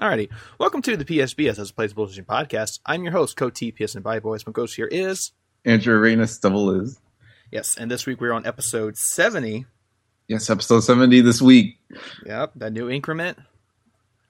[0.00, 0.28] Alrighty,
[0.58, 2.80] welcome to the PSBS as a Plays Bullshit podcast.
[2.84, 4.46] I'm your host, Co T PSN Bye Boys.
[4.46, 5.32] My ghost here is
[5.64, 7.00] Andrew Arenas double is.
[7.50, 9.64] yes, and this week we're on episode seventy.
[10.28, 11.78] Yes, episode 70 this week.
[12.26, 13.38] Yep, that new increment,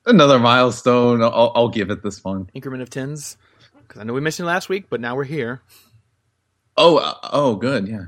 [0.05, 1.23] Another milestone.
[1.23, 2.51] I'll, I'll give it this one.
[2.53, 3.39] increment of tens.
[3.81, 5.63] Because I know we missed it last week, but now we're here.
[6.77, 7.89] Oh, uh, oh, good.
[7.89, 8.05] Yeah.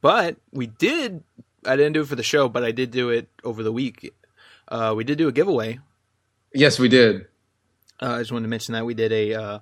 [0.00, 1.24] But we did.
[1.66, 4.14] I didn't do it for the show, but I did do it over the week.
[4.68, 5.80] Uh, we did do a giveaway.
[6.54, 7.26] Yes, we did.
[8.00, 9.58] Uh, I just wanted to mention that we did a uh,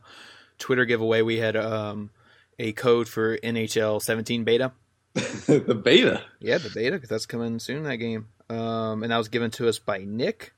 [0.59, 1.23] Twitter giveaway.
[1.23, 2.11] We had um,
[2.59, 4.73] a code for NHL 17 beta.
[5.15, 6.23] the beta.
[6.41, 7.85] Yeah, the beta because that's coming soon.
[7.85, 10.53] That game, um, and that was given to us by Nick.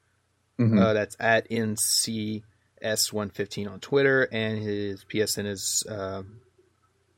[0.61, 0.81] Mhm.
[0.81, 6.23] Uh, that's at ncs115 on Twitter, and his PSN is uh,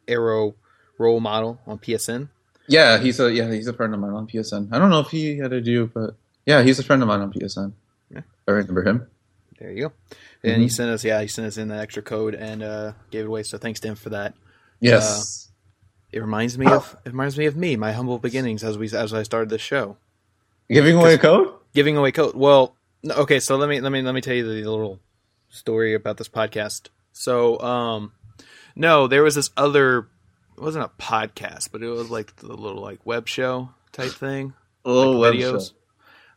[0.07, 0.55] Arrow
[0.99, 2.29] Role Model on PSN.
[2.69, 4.69] yeah, he's a yeah he's a friend of mine on PSN.
[4.73, 6.15] I don't know if he had a do, but
[6.47, 7.73] yeah, he's a friend of mine on PSN.
[8.15, 8.21] Yeah.
[8.49, 9.07] I remember him.
[9.59, 9.93] There you go.
[10.43, 10.73] And he Mhm.
[10.73, 13.43] sent us, yeah, he sent us in that extra code and uh, gave it away.
[13.45, 14.35] So thanks to him for that.
[14.81, 15.51] Yes.
[16.13, 19.13] It reminds me of it reminds me of me, my humble beginnings as we as
[19.13, 19.97] I started this show.
[20.69, 21.53] Giving away a code.
[21.75, 22.35] giving away code.
[22.37, 25.01] Well, no, okay, so let me let me let me tell you the little
[25.49, 26.89] story about this podcast.
[27.13, 28.13] So, um,
[28.77, 30.09] no, there was this other.
[30.57, 34.53] It wasn't a podcast, but it was like the little like web show type thing,
[34.85, 35.69] little like web videos.
[35.71, 35.77] show.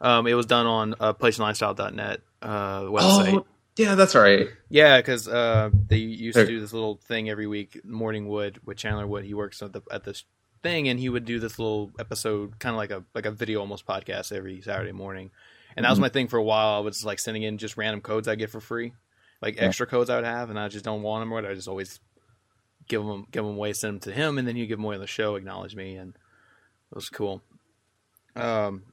[0.01, 3.33] Um, it was done on uh, PlayStationLifestyle.net uh, website.
[3.39, 3.45] Oh,
[3.77, 4.47] yeah, that's right.
[4.69, 7.83] Yeah, because uh, they used There- to do this little thing every week.
[7.85, 9.23] Morning Wood with Chandler Wood.
[9.25, 10.23] He works at the at this
[10.63, 13.59] thing, and he would do this little episode, kind of like a like a video
[13.59, 15.29] almost podcast every Saturday morning.
[15.75, 16.03] And that was Mhm.
[16.03, 16.75] my thing for a while.
[16.75, 18.93] I was like sending in just random codes I get for free,
[19.41, 19.63] like Yeah.
[19.65, 21.45] extra codes I would have, and I just don't want them or.
[21.47, 21.99] I just always
[22.87, 24.95] give them give them away, send them to him, and then you give them away
[24.95, 26.15] on the show, acknowledge me, and
[26.91, 27.43] it was cool.
[28.35, 28.83] Um,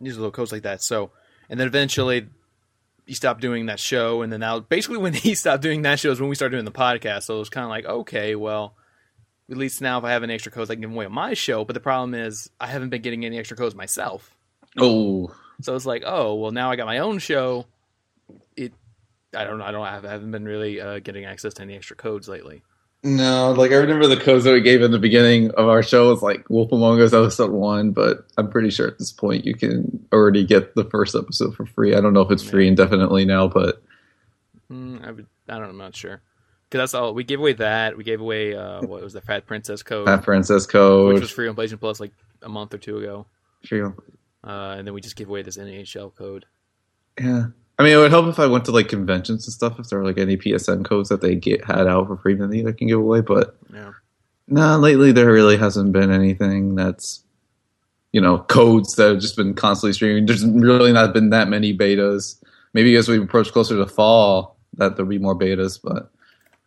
[0.00, 0.82] these little codes like that.
[0.82, 1.10] So,
[1.48, 2.28] and then eventually
[3.06, 6.10] he stopped doing that show, and then now basically when he stopped doing that show
[6.10, 7.24] is when we started doing the podcast.
[7.24, 8.74] So it was kind of like, okay, well,
[9.50, 11.12] at least now if I have any extra codes, I can give them away on
[11.12, 11.64] my show.
[11.64, 14.34] But the problem is I haven't been getting any extra codes myself.
[14.78, 17.66] Oh, So it's like, oh, well, now I got my own show.
[18.56, 18.74] It,
[19.34, 21.74] I don't know, I don't have, I haven't been really uh, getting access to any
[21.74, 22.62] extra codes lately.
[23.04, 26.10] No, like I remember the codes that we gave in the beginning of our show
[26.10, 29.54] was like Wolf Among Us episode one, but I'm pretty sure at this point you
[29.54, 31.94] can already get the first episode for free.
[31.94, 33.82] I don't know if it's free indefinitely now, but
[34.70, 36.20] Mm, I would, I don't know, I'm not sure.
[36.68, 37.54] Because that's all we gave away.
[37.54, 38.54] That we gave away.
[38.54, 41.80] Uh, what was the Fat Princess code, Fat Princess code, which was free on PlayStation
[41.80, 43.24] Plus like a month or two ago.
[43.66, 43.92] free- Uh,
[44.76, 46.44] and then we just gave away this NHL code.
[47.18, 47.46] Yeah.
[47.78, 49.78] I mean, it would help if I went to like conventions and stuff.
[49.78, 52.66] If there were like any PSN codes that they get had out for free that
[52.66, 53.92] I can give away, but Yeah.
[54.48, 57.22] nah, lately there really hasn't been anything that's
[58.12, 60.26] you know codes that have just been constantly streaming.
[60.26, 62.42] There's really not been that many betas.
[62.74, 66.10] Maybe as we approach closer to fall, that there'll be more betas, but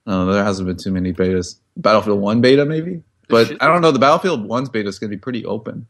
[0.08, 1.58] uh, there hasn't been too many betas.
[1.78, 3.92] Battlefield One beta, maybe, but I don't know.
[3.92, 5.88] The Battlefield One's beta is going to be pretty open.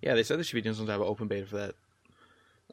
[0.00, 1.74] Yeah, they said they should be doing some type of open beta for that.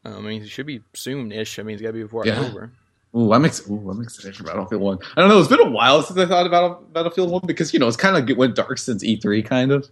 [0.06, 1.60] Um, I mean, it should be soon-ish.
[1.60, 2.40] I mean, it's got to be before Yeah.
[2.40, 2.72] October.
[3.16, 4.98] Ooh, I'm ex- Ooh, I'm excited for Battlefield One.
[5.18, 5.38] I don't know.
[5.40, 8.16] It's been a while since I thought about Battlefield One because you know it's kind
[8.32, 9.46] of went dark since E3.
[9.46, 9.90] Kind of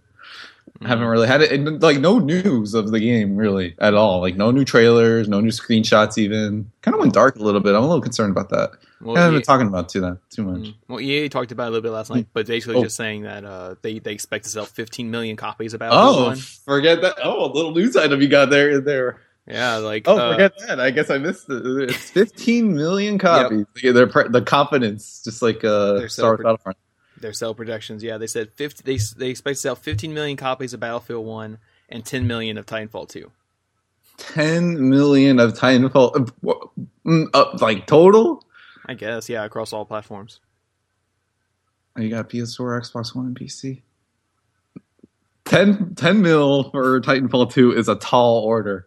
[0.82, 1.52] I haven't really had it.
[1.52, 4.20] And, like no news of the game really at all.
[4.22, 6.16] Like no new trailers, no new screenshots.
[6.16, 7.74] Even kind of went dark a little bit.
[7.74, 8.70] I'm a little concerned about that.
[9.02, 10.62] Well, I haven't EA, been talking about too that too much.
[10.68, 12.84] mm, well, EA talked about it a little bit last night, but basically Oh.
[12.84, 16.26] just saying that uh, they they expect to sell 15 million copies of Battlefield Oh,
[16.28, 16.36] One.
[16.36, 17.16] forget that.
[17.22, 18.80] Oh, a little news item you got there.
[18.80, 19.20] There.
[19.50, 20.80] Yeah, like Oh, uh, forget that.
[20.80, 21.90] I guess I missed it.
[21.90, 23.66] It's 15 million copies.
[23.82, 26.78] They're pre- the confidence, just like uh, Star Wars so- Battlefront.
[27.20, 28.02] their sell projections.
[28.02, 28.82] Yeah, they said 50.
[28.84, 32.66] They they expect to sell 15 million copies of Battlefield One and 10 million of
[32.66, 33.32] Titanfall Two.
[34.18, 36.14] 10 million of Titanfall,
[36.46, 36.52] uh,
[37.06, 38.44] mm, uh, like total.
[38.86, 40.40] I guess, yeah, across all platforms.
[41.96, 43.80] Oh, you got PS4, Xbox One, and PC.
[45.46, 48.86] 10, 10 mil for Titanfall 2 is a tall order.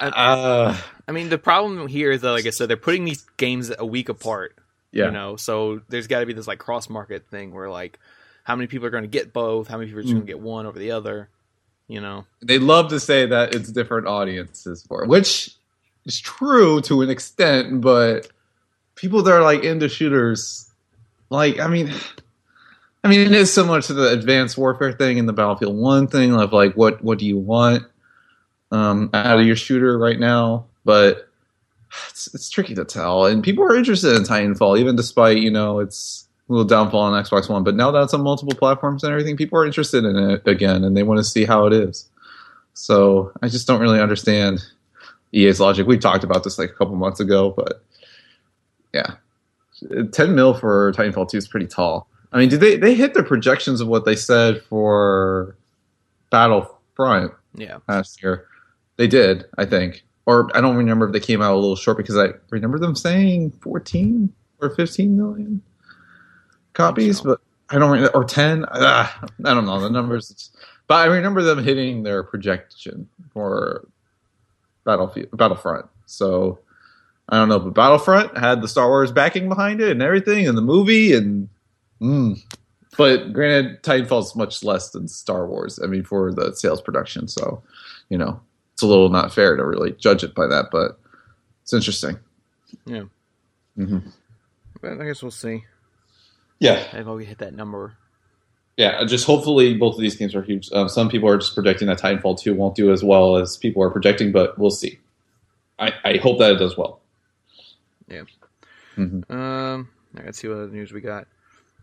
[0.00, 0.76] Uh,
[1.08, 3.86] I mean, the problem here is that, like I said, they're putting these games a
[3.86, 4.56] week apart.
[4.92, 5.06] yeah.
[5.06, 7.98] You know, so there's got to be this like cross market thing where like,
[8.44, 9.68] how many people are going to get both?
[9.68, 10.18] How many people are just Mm.
[10.18, 11.28] going to get one over the other?
[11.88, 15.54] You know, They love to say that it's different audiences for it, which
[16.04, 18.28] is true to an extent, but
[18.96, 20.68] people that are like into shooters,
[21.30, 21.92] like, I mean,
[23.04, 26.34] I mean, it is similar to the advanced warfare thing and the Battlefield One thing
[26.34, 27.84] of like, what what do you want
[28.70, 30.66] um, out of your shooter right now?
[30.84, 31.28] But
[32.10, 35.80] it's, it's tricky to tell, and people are interested in Titanfall, even despite you know
[35.80, 37.64] it's a little downfall on Xbox One.
[37.64, 40.96] But now that's on multiple platforms and everything, people are interested in it again, and
[40.96, 42.08] they want to see how it is.
[42.74, 44.62] So I just don't really understand.
[45.32, 45.86] EA's logic.
[45.86, 47.82] We talked about this like a couple months ago, but
[48.94, 49.16] yeah,
[50.12, 52.08] ten mil for Titanfall two is pretty tall.
[52.32, 55.56] I mean, did they they hit the projections of what they said for
[56.30, 57.78] Battlefront Yeah.
[57.88, 58.46] last year?
[58.96, 61.96] They did, I think, or I don't remember if they came out a little short
[61.96, 65.62] because I remember them saying fourteen or fifteen million
[66.72, 67.24] copies, so.
[67.24, 67.40] but
[67.70, 68.64] I don't re- or ten.
[68.70, 70.50] Ah, I don't know the numbers,
[70.86, 73.86] but I remember them hitting their projection for
[74.84, 75.86] Battlefield Battlefront.
[76.06, 76.60] So
[77.28, 80.56] I don't know, but Battlefront had the Star Wars backing behind it and everything, and
[80.56, 81.48] the movie, and
[82.00, 82.40] mm.
[82.96, 85.80] but granted, Titanfall's much less than Star Wars.
[85.82, 87.62] I mean, for the sales production, so
[88.08, 88.40] you know,
[88.76, 91.00] it's a little not fair to really judge it by that, but
[91.62, 92.18] it's interesting.
[92.84, 93.04] Yeah.
[93.74, 93.98] hmm
[94.82, 95.64] But I guess we'll see.
[96.58, 97.96] Yeah, I hope we hit that number.
[98.76, 99.02] yeah.
[99.04, 100.70] Just hopefully both of these games are huge.
[100.72, 103.82] Um, some people are just projecting that Titanfall two won't do as well as people
[103.82, 104.98] are projecting, but we'll see.
[105.78, 107.00] I, I hope that it does well.
[108.08, 108.22] Yeah.
[108.94, 111.26] hmm Um, I gotta see what other news we got.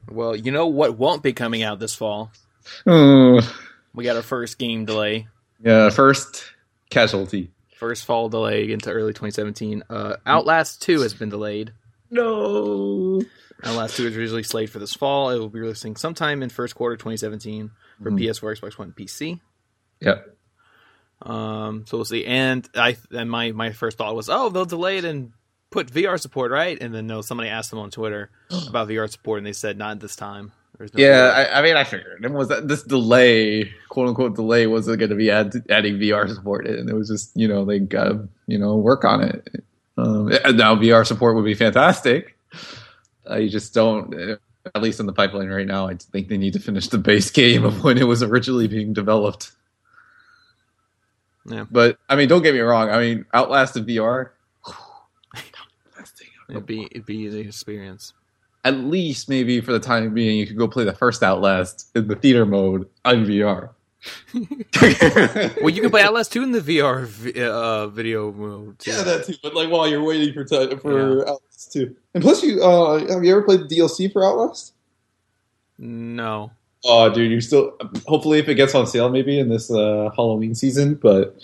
[0.09, 2.31] Well, you know what won't be coming out this fall?
[2.85, 3.41] Uh,
[3.95, 5.27] We got our first game delay,
[5.63, 6.43] yeah, first
[6.93, 7.51] casualty.
[7.77, 9.83] first fall delay into early 2017.
[9.89, 11.73] Uh, Outlast 2 has been delayed.
[12.09, 13.21] No.
[13.63, 15.29] Outlast 2 is originally slated for this fall.
[15.31, 18.17] It will be releasing sometime in first quarter 2017 for Mhm.
[18.19, 19.39] PS4, Xbox One, and PC.
[20.01, 20.37] Yep.
[21.21, 22.25] Um, so we'll see.
[22.25, 25.31] And I and my my first thought was, oh, they'll delay it and
[25.71, 26.77] put VR support, right?
[26.81, 28.29] And then no, somebody asked them on Twitter
[28.67, 30.51] about VR support, and they said not this time.
[30.77, 34.35] There's no Yeah, I, I mean, I figured it was that this delay, quote unquote
[34.35, 37.65] delay, wasn't going to be add, adding VR support, and it was just you know
[37.65, 39.63] they got to you know work on it.
[39.97, 42.37] Um, now VR support would be fantastic.
[43.29, 45.87] Uh, you just don't, at least in the pipeline right now.
[45.87, 48.93] I think they need to finish the base game of when it was originally being
[48.93, 49.51] developed.
[51.45, 51.65] Yeah.
[51.69, 52.89] But I mean, don't get me wrong.
[52.89, 54.29] I mean, Outlast in VR.
[56.49, 58.13] it'd be it'd be the experience.
[58.65, 62.07] At least maybe for the time being, you could go play the first Outlast in
[62.07, 63.69] the theater mode on VR.
[65.61, 68.79] Well, you can play Outlast 2 in the VR vi- uh, video mode.
[68.79, 68.91] Too.
[68.91, 69.35] Yeah, that too.
[69.43, 73.23] But like while you're waiting for ti- for Outlast 2, and plus you uh, have
[73.23, 74.73] you ever played the DLC for Outlast?
[75.77, 76.51] No.
[76.85, 77.77] Oh, dude, you still.
[78.05, 80.95] Hopefully, if it gets on sale, maybe in this uh, Halloween season.
[80.95, 81.37] But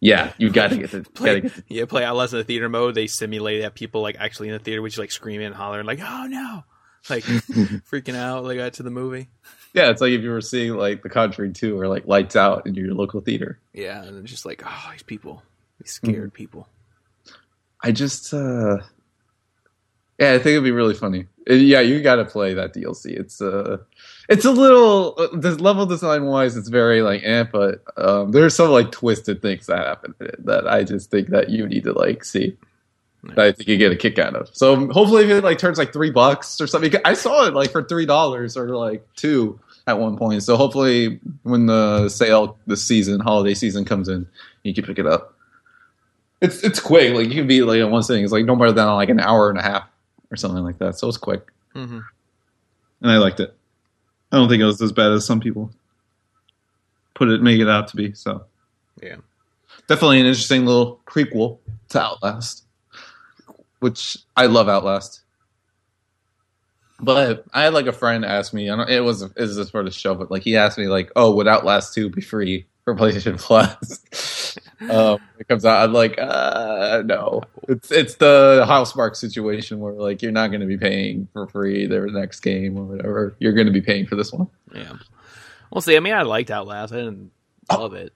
[0.00, 1.02] Yeah, you got to get the.
[1.14, 2.94] Play, get the yeah, play Outlast in the theater mode.
[2.94, 6.00] They simulate that people like actually in the theater, which like screaming and hollering, like
[6.02, 6.64] "Oh no!"
[7.10, 7.24] like
[7.90, 9.28] freaking out like that to the movie.
[9.74, 12.66] yeah, it's like if you were seeing like The Conjuring 2 or like Lights Out
[12.66, 13.58] in your local theater.
[13.72, 15.42] Yeah, and it's just like, oh, these people,
[15.80, 16.68] these scared people.
[17.82, 18.78] I just, uh,
[20.18, 21.26] yeah, I think it'd be really funny.
[21.46, 23.18] Yeah, you got to play that DLC.
[23.18, 23.78] It's uh,
[24.28, 28.54] it's a little uh, this level design wise, it's very like eh, but um, there's
[28.54, 31.84] some like twisted things that happen in it that I just think that you need
[31.84, 32.56] to like see.
[33.34, 34.50] That I think you get a kick out of.
[34.52, 37.72] So hopefully, if it like turns like three bucks or something, I saw it like
[37.72, 40.42] for three dollars or like two at one point.
[40.42, 44.26] So hopefully, when the sale, the season, holiday season comes in,
[44.62, 45.34] you can pick it up.
[46.40, 47.14] It's it's quick.
[47.14, 48.22] Like you can be like in one sitting.
[48.22, 49.88] It's like no more than like an hour and a half
[50.30, 50.98] or something like that.
[50.98, 52.00] So it's quick, hmm
[53.00, 53.56] and I liked it.
[54.32, 55.70] I don't think it was as bad as some people
[57.14, 58.12] put it make it out to be.
[58.12, 58.44] So
[59.02, 59.16] Yeah.
[59.88, 61.58] definitely an interesting little prequel
[61.90, 62.64] to Outlast,
[63.80, 65.22] which I love Outlast.
[67.00, 69.82] But I had like a friend ask me, I don't, it was is this for
[69.82, 72.94] the show, but like he asked me like, oh, would Outlast two be free for
[72.94, 74.56] PlayStation Plus?
[74.90, 77.42] um, it comes out, I'm like, uh, no.
[77.68, 81.86] It's it's the Housemarque situation where like you're not going to be paying for free
[81.86, 83.36] their next game or whatever.
[83.40, 84.46] You're going to be paying for this one.
[84.72, 84.92] Yeah.
[85.72, 85.96] We'll see.
[85.96, 86.92] I mean, I liked Outlast.
[86.92, 87.32] I didn't
[87.70, 88.12] love it.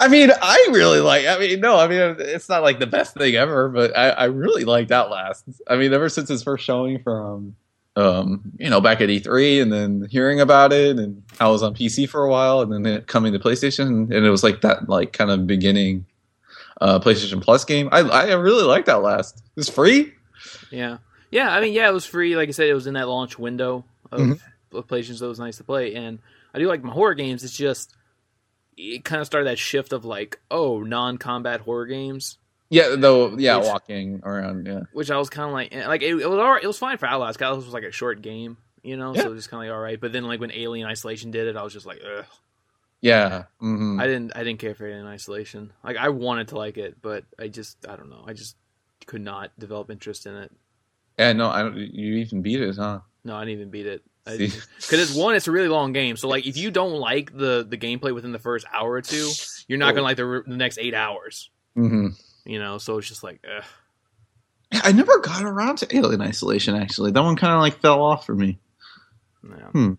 [0.00, 1.26] I mean, I really like.
[1.26, 4.24] I mean, no, I mean, it's not like the best thing ever, but I, I
[4.24, 5.44] really liked Outlast.
[5.68, 7.54] I mean, ever since its first showing from,
[7.96, 11.74] um, you know, back at E3, and then hearing about it, and I was on
[11.74, 14.88] PC for a while, and then it coming to PlayStation, and it was like that,
[14.88, 16.06] like kind of beginning,
[16.80, 17.88] uh, PlayStation Plus game.
[17.92, 19.42] I I really liked Outlast.
[19.56, 20.12] It's free.
[20.70, 20.98] Yeah.
[21.30, 21.50] Yeah.
[21.52, 22.36] I mean, yeah, it was free.
[22.36, 24.40] Like I said, it was in that launch window of, Mhm.
[24.72, 25.94] of PlayStation, so it was nice to play.
[25.94, 26.20] And
[26.54, 27.44] I do like my horror games.
[27.44, 27.94] It's just
[28.76, 32.38] it kind of started that shift of like, oh, non-combat horror games,
[32.70, 33.36] Yeah, though.
[33.36, 34.66] Yeah, Which- walking around.
[34.66, 34.80] Yeah.
[34.92, 36.62] which I was kind of like, like it, it was all right.
[36.62, 37.38] It was fine for Outlast.
[37.38, 39.22] 'cause Outlast was like a short game, you know, Yeah.
[39.22, 40.00] so it was just kind of like all right.
[40.00, 42.24] But then like when Alien Isolation did it, I was just like, ugh.
[43.00, 43.44] Yeah.
[43.58, 45.72] hmm I didn't I didn't care for Alien Isolation.
[45.82, 48.22] Like I wanted to like it, but I just I don't know.
[48.26, 48.56] I just
[49.06, 50.52] could not develop interest in it.
[51.18, 51.32] Yeah.
[51.32, 51.76] No, I don't.
[51.76, 53.00] You even beat it, huh?
[53.24, 54.02] No, I didn't even beat it.
[54.26, 56.16] Because it's one, it's a really long game.
[56.16, 59.28] So like, if you don't like the the gameplay within the first hour or two,
[59.66, 59.94] you're not Oh.
[59.94, 61.50] gonna like the, the next eight hours.
[61.74, 62.08] hmm
[62.44, 63.64] You know, so it's just like, ugh.
[64.84, 66.74] I never got around to Alien Isolation.
[66.76, 68.58] Actually, that one kind of like fell off for me.
[69.48, 69.56] Yeah.
[69.72, 69.92] Hmm.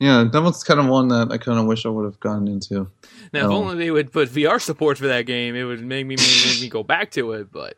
[0.00, 2.48] Yeah, that one's kind of one that I kind of wish I would have gone
[2.48, 2.90] into.
[3.32, 3.52] Now, if Oh.
[3.52, 6.68] only they would put VR support for that game, it would make me make me
[6.68, 7.52] go back to it.
[7.52, 7.76] But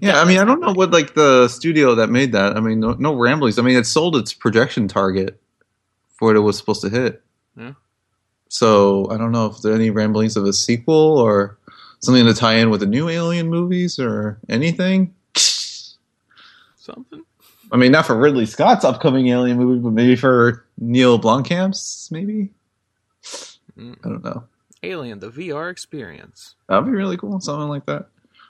[0.00, 2.56] Yeah, I mean, I don't know what like the studio that made that.
[2.56, 3.58] I mean, no, no ramblings.
[3.58, 5.40] I mean, it sold its projection target
[6.16, 7.22] for what it was supposed to hit.
[7.56, 7.74] Yeah.
[8.48, 11.57] So I don't know if there are any ramblings of a sequel or
[12.00, 15.14] something to tie in with the new Alien movies or anything.
[16.76, 17.22] something.
[17.70, 22.08] I mean, not for Ridley Scott's upcoming Alien movie, but maybe for Neil Blomkamp's.
[22.10, 22.50] Maybe
[23.78, 23.96] Mm.
[24.04, 24.42] I don't know.
[24.82, 26.56] Alien, the VR experience.
[26.68, 27.40] That'd be really cool.
[27.40, 28.08] Something like that.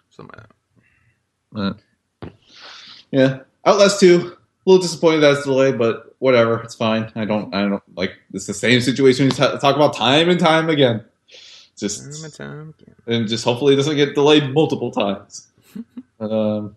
[0.08, 0.48] Something like
[1.52, 1.74] that.
[2.22, 2.32] But,
[3.10, 4.36] yeah, Outlast two.
[4.66, 6.62] A little disappointed that it's delayed, but whatever.
[6.62, 7.10] It's fine.
[7.14, 7.54] I don't.
[7.54, 8.12] I don't like.
[8.32, 11.04] It's the same situation we ta- talk about time and time again.
[11.78, 12.04] Just
[13.06, 15.46] and just hopefully it doesn't get delayed multiple times.
[16.20, 16.74] Um,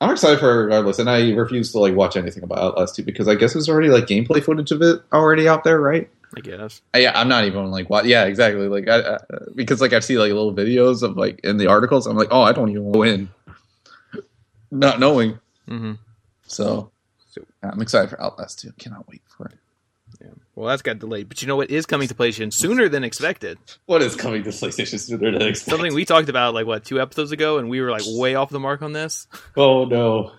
[0.00, 3.02] I'm excited for it regardless, and I refuse to like watch anything about Outlast two
[3.02, 6.08] because I guess there's already like gameplay footage of it already out there, right?
[6.36, 6.80] I guess.
[6.94, 8.04] Uh, Yeah, I'm not even like what.
[8.04, 8.68] Yeah, exactly.
[8.68, 9.18] Like, I, I,
[9.56, 12.06] because like I've seen like little videos of like in the articles.
[12.06, 13.28] I'm like, oh, I don't even go in,
[14.70, 15.40] not knowing.
[15.66, 15.94] hmm
[16.46, 16.92] So
[17.62, 18.72] I'm excited for Outlast 2.
[18.78, 19.23] Cannot wait for it.
[19.23, 19.23] Yeah.
[20.56, 23.58] Well, that's got delayed, but you know what is coming to PlayStation sooner than expected?
[23.86, 25.70] What is coming to PlayStation sooner than expected?
[25.70, 28.50] Something we talked about like what two episodes ago, and we were like way off
[28.50, 29.26] the mark on this.
[29.56, 30.32] Oh no.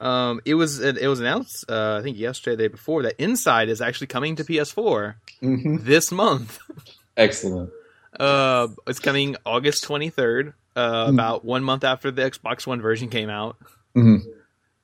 [0.00, 3.68] Um, it was it, was announced uh, I think yesterday, the day before that Inside
[3.68, 6.58] is actually coming to PS4 hmm this month.
[7.16, 7.70] Excellent.
[8.18, 10.54] Uh, it's coming August twenty third.
[10.76, 11.14] Uh, Hmm.
[11.14, 13.56] about one month after the Xbox One version came out,
[13.94, 14.16] hmm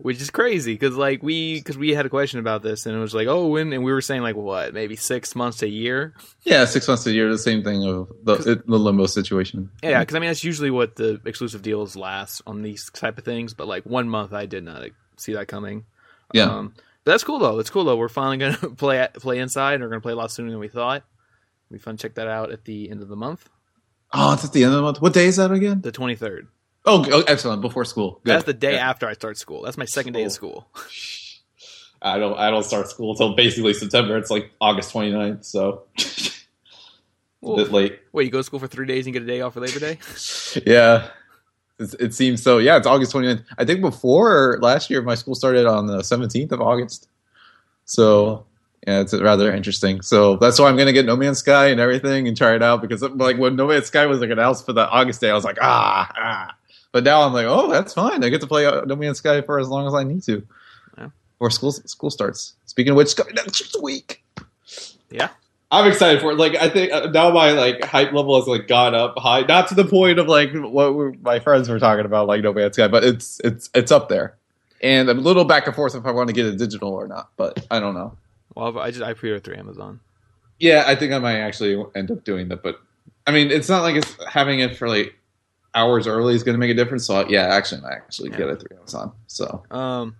[0.02, 2.98] which is crazy because like we because we had a question about this and it
[2.98, 6.14] was like oh when and we were saying like what maybe six months a year.
[6.44, 7.30] Yeah, six months a year.
[7.30, 9.70] The same thing of the, the Limbo situation.
[9.82, 13.24] Yeah, because I mean that's usually what the exclusive deals last on these type of
[13.24, 13.54] things.
[13.54, 15.84] But like one month, I did not see that coming.
[16.32, 16.44] Yeah.
[16.44, 17.56] um, but that's cool though.
[17.56, 17.96] That's cool though.
[17.96, 19.74] We're finally gonna play play inside.
[19.74, 21.04] and We're gonna play a lot sooner than we thought.
[21.70, 23.48] We fun check that out at the end of the month,
[24.12, 25.00] Oh, it's at the end of the month.
[25.00, 25.80] What day is that again?
[25.82, 26.48] the twenty third.
[26.86, 27.60] Oh, oh, excellent.
[27.62, 28.20] Before school.
[28.24, 28.30] Good.
[28.32, 28.88] That's the day Yeah.
[28.88, 29.62] after I start school.
[29.62, 30.66] That's my second day of school.
[32.02, 32.38] I don't.
[32.38, 34.16] I don't start school until basically September.
[34.16, 35.82] It's like August 29th, so
[37.42, 37.98] a bit late.
[38.12, 39.78] wait, you go to school for three days and get a day off for Labor
[39.80, 39.98] Day?
[40.66, 41.08] Yeah.
[41.78, 42.58] It's, it seems so.
[42.58, 43.44] Yeah, it's August 29th.
[43.56, 47.08] I think before last year, my school started on the 17th of August.
[47.86, 48.44] So,
[48.86, 50.02] yeah, it's rather interesting.
[50.02, 52.62] So that's why I'm going to get No Man's Sky and everything and try it
[52.62, 55.34] out because, like, when No Man's Sky was like announced for the August day, I
[55.34, 56.54] was like, ah, ah.
[56.92, 58.24] But now I'm like, oh, that's fine.
[58.24, 60.46] I get to play uh, No Man's Sky for as long as I need to.
[60.98, 61.10] Yeah.
[61.38, 62.54] Or school school starts.
[62.66, 64.24] Speaking of which, it's coming next week.
[65.10, 65.30] Yeah.
[65.72, 66.36] I'm excited for it.
[66.36, 69.68] Like I think uh, now my like hype level has like gone up high, not
[69.68, 72.74] to the point of like what we my friends were talking about, like No Man's
[72.74, 74.36] Sky, but it's it's it's up there.
[74.82, 77.06] And I'm a little back and forth if I want to get it digital or
[77.06, 78.16] not, but I don't know.
[78.56, 80.00] Well, I just I pre-ordered through Amazon.
[80.58, 82.80] Yeah, I think I might actually end up doing that, but
[83.26, 85.14] I mean, it's not like it's having it for like
[85.74, 87.06] hours early is going to make a difference.
[87.06, 88.46] So yeah, actually, I actually get Yeah.
[88.52, 89.12] it through Amazon.
[89.26, 90.16] So Um,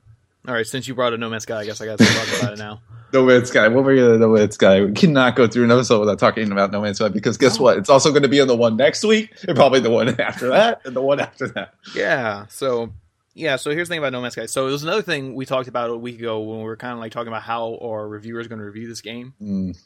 [0.49, 2.41] all right, since you brought up No Man's Sky, I guess I got to talk
[2.41, 2.81] about it now.
[3.13, 3.67] No Man's Sky.
[3.67, 4.85] What were you No Man's Sky?
[4.85, 7.77] We cannot go through an episode without talking about No Man's Sky because guess what?
[7.77, 10.51] It's also going to be on the one next week, and probably the one after
[10.51, 11.75] that, and the one after that.
[11.93, 12.47] Yeah.
[12.51, 12.93] So
[13.35, 13.57] yeah.
[13.57, 14.47] So here's the thing about No Man's Sky.
[14.47, 16.93] So it was another thing we talked about a week ago when we were kind
[16.93, 19.35] of like talking about how our reviewers are going to review this game.
[19.43, 19.77] Mm.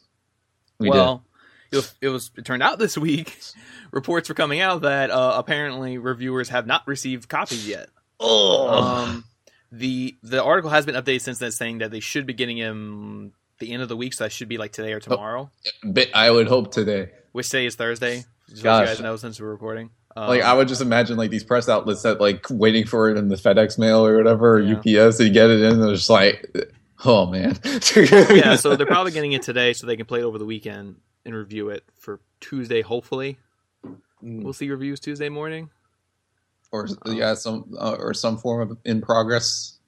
[0.81, 1.25] We well,
[1.75, 2.31] it was, it was.
[2.37, 3.39] It turned out this week,
[3.91, 7.89] reports were coming out that uh, apparently reviewers have not received copies yet.
[8.21, 9.25] Oh, Um,
[9.73, 13.33] the the article has been updated since then, saying that they should be getting him
[13.59, 14.15] the end of the week.
[14.15, 15.51] So that should be like today or tomorrow.
[15.83, 17.11] But I would hope today.
[17.33, 18.25] Which today is Thursday.
[18.49, 18.83] Just Gosh.
[18.83, 19.91] you guys know since we're recording.
[20.17, 23.17] Um, Like I would just imagine like these press outlets that like waiting for it
[23.19, 24.77] in the FedEx mail or whatever or Yeah.
[25.07, 26.47] UPS, and get it in, they're just like,
[27.05, 27.59] oh man.
[27.97, 30.97] yeah, so they're probably getting it today so they can play it over the weekend
[31.25, 33.39] and review it for Tuesday, hopefully.
[34.23, 34.43] Mm.
[34.43, 35.71] We'll see reviews Tuesday morning.
[36.73, 39.79] or yeah, some uh, or some form of in progress.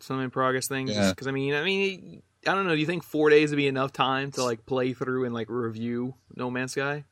[0.00, 0.90] Some in progress things.
[0.90, 1.10] Yeah.
[1.10, 2.74] Because, I mean, I mean, I don't know.
[2.74, 5.48] Do you think four days would be enough time to, like, play through and, like,
[5.48, 7.04] review No Man's Sky?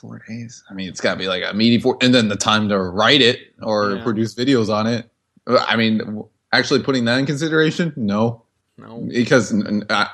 [0.00, 0.64] Four days.
[0.68, 2.78] I mean, it's got to be like a meaty four, and then the time to
[2.78, 4.02] write it or Yeah.
[4.02, 5.08] produce videos on it.
[5.46, 8.42] I mean, actually putting that in consideration, no,
[8.76, 8.98] No.
[9.08, 9.54] because
[9.88, 10.08] I,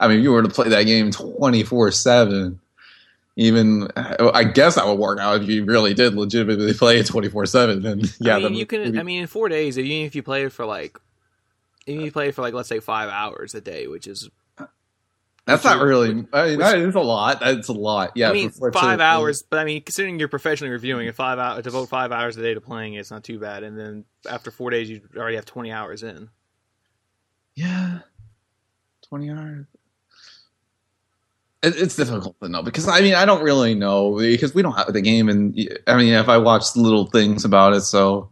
[0.00, 2.58] I mean, if you were to play that game twenty four seven.
[3.36, 7.28] Even I guess that would work out if you really did legitimately play it twenty
[7.28, 7.80] four seven.
[7.80, 8.98] Then yeah, I mean, you can.
[8.98, 10.98] I mean, in four days, even if you play it for like,
[11.86, 14.28] even if you play it for like, let's say five hours a day, which is
[15.46, 16.10] That's not really.
[16.32, 17.40] I mean, that is a lot.
[17.40, 18.12] That's a lot.
[18.14, 21.62] Yeah, I mean, five hours, but I mean, considering you're professionally reviewing it, five hours
[21.64, 23.62] devote five hours a day to playing it, it's not too bad.
[23.62, 26.28] And then after four days, you already have twenty hours in.
[27.54, 28.00] Yeah,
[29.02, 29.66] twenty hours.
[31.62, 34.72] It, it's difficult to know because I mean I don't really know because we don't
[34.74, 35.54] have the game and
[35.86, 38.30] I mean if I watch little things about it so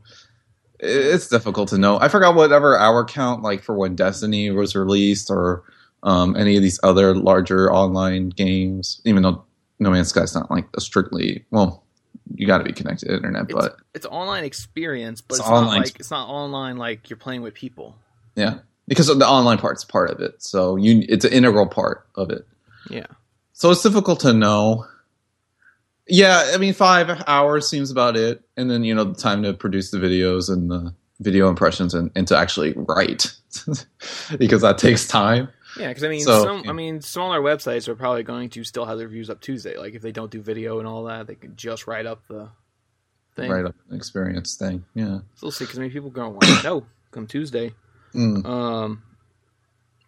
[0.81, 1.99] it- it's difficult to know.
[2.01, 5.65] I forgot whatever hour count like for when Destiny was released or
[6.05, 9.03] um, any of these other larger online games.
[9.05, 9.45] Even though
[9.81, 11.83] No Man's Sky's not like a strictly well,
[12.35, 15.41] you got to be connected to the internet, It's, but it's online experience, but It's
[15.41, 15.83] it's, not online.
[15.83, 17.97] like it's not online like you're playing with people.
[18.37, 20.41] yeah, because the online part's part of it.
[20.43, 22.47] So you it's an integral part of it.
[22.91, 23.07] Yeah,
[23.53, 24.87] So it's difficult to know.
[26.07, 29.53] Yeah, I mean, five hours seems about it, and then you know the time to
[29.53, 33.33] produce the videos and the video impressions and, and to actually write
[34.39, 35.49] because that takes time.
[35.79, 35.89] yeah.
[35.89, 38.97] Because I mean, So- some I mean, smaller websites are probably going to still have
[38.99, 39.77] their reviews up Tuesday.
[39.77, 42.49] Like if they don't do video and all that, they can just write up the
[43.37, 43.51] thing.
[43.51, 44.85] Write up an experience thing.
[44.95, 45.19] Yeah.
[45.35, 45.65] So we'll see.
[45.65, 47.75] Because I mean, people are going to want to know come Tuesday.
[48.15, 48.47] Mm.
[48.47, 49.03] Um,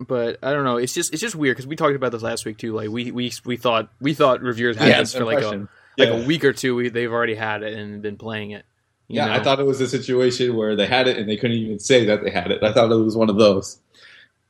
[0.00, 0.78] but I don't know.
[0.78, 2.74] It's just it's just weird because we talked about this last week too.
[2.74, 6.24] Like we we we thought we thought reviewers had this for like a like a
[6.26, 6.74] week or two.
[6.76, 8.64] We, they've already had it and been playing it.
[9.08, 9.32] you Yeah, know?
[9.34, 12.06] I thought it was a situation where they had it and they couldn't even say
[12.06, 12.62] that they had it.
[12.62, 13.78] I thought it was one of those.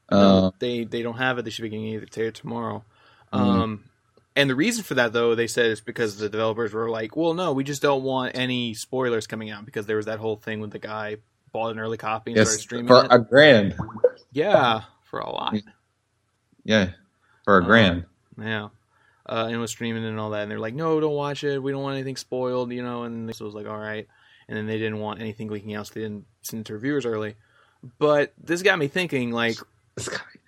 [0.09, 1.45] Uh, they they don't have it.
[1.45, 2.85] They should be getting it today or tomorrow.
[3.33, 3.39] Mhm.
[3.39, 3.85] Um,
[4.37, 7.35] and the reason for that though, they said is because the developers were like, well,
[7.35, 10.61] no, we just don't want any spoilers coming out because there was that whole thing
[10.61, 11.17] with the guy
[11.53, 13.09] bought an early copy and started yes, streaming for it.
[13.11, 13.75] a grand.
[14.33, 15.55] yeah, for a lot.
[16.65, 16.91] Yeah,
[17.45, 18.05] for a Uh, grand.
[18.39, 18.69] Yeah.
[19.29, 21.63] Uh, and was streaming and all that, and they're like, "No, don't watch it.
[21.63, 23.03] We don't want anything spoiled," you know.
[23.05, 24.09] And so it was like, "All right."
[24.49, 27.07] And then they didn't want anything leaking out, so they didn't send it to reviewers
[27.07, 27.37] early.
[27.99, 29.57] But this got me thinking, like,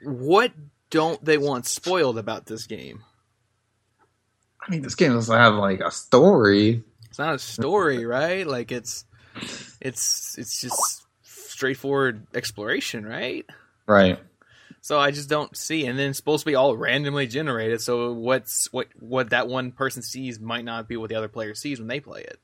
[0.02, 0.52] what
[0.90, 3.04] don't they want spoiled about this game?
[4.60, 6.82] I mean, this game doesn't have like a story.
[7.08, 8.46] It's not a story, right?
[8.46, 9.04] Like, it's
[9.80, 13.46] it's it's just straightforward exploration, right?
[13.86, 14.18] Right.
[14.82, 15.86] So I just don't see.
[15.86, 17.80] And then it's supposed to be all randomly generated.
[17.80, 21.54] So what's what what that one person sees might not be what the other player
[21.54, 22.40] sees when they play it.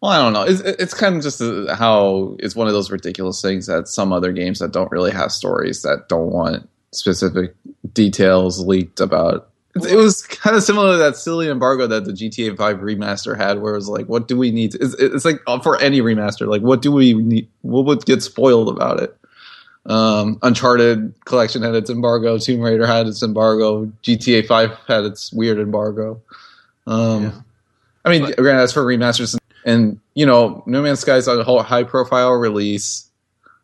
[0.00, 0.44] Well, I don't know.
[0.44, 4.14] It's, it's kind of just uh how it's one of those ridiculous things that some
[4.14, 7.54] other games that don't really have stories that don't want specific
[7.92, 9.50] details leaked about.
[9.76, 13.36] It, it was kind of similar to that silly embargo that the GTA 5 remaster
[13.36, 14.72] had, where it was like, what do we need?
[14.72, 17.48] To, it's, it's like uh, for any remaster, like, what do we need?
[17.60, 19.16] What would get spoiled about it?
[19.86, 22.38] Um, Uncharted collection had its embargo.
[22.38, 23.86] Tomb Raider had its embargo.
[24.02, 26.20] GTA 5 had its weird embargo.
[26.86, 27.32] Um, Yeah.
[28.04, 31.42] I mean, But- granted, that's for remasters, and you know, No Man's Sky is a
[31.44, 33.06] whole high profile release.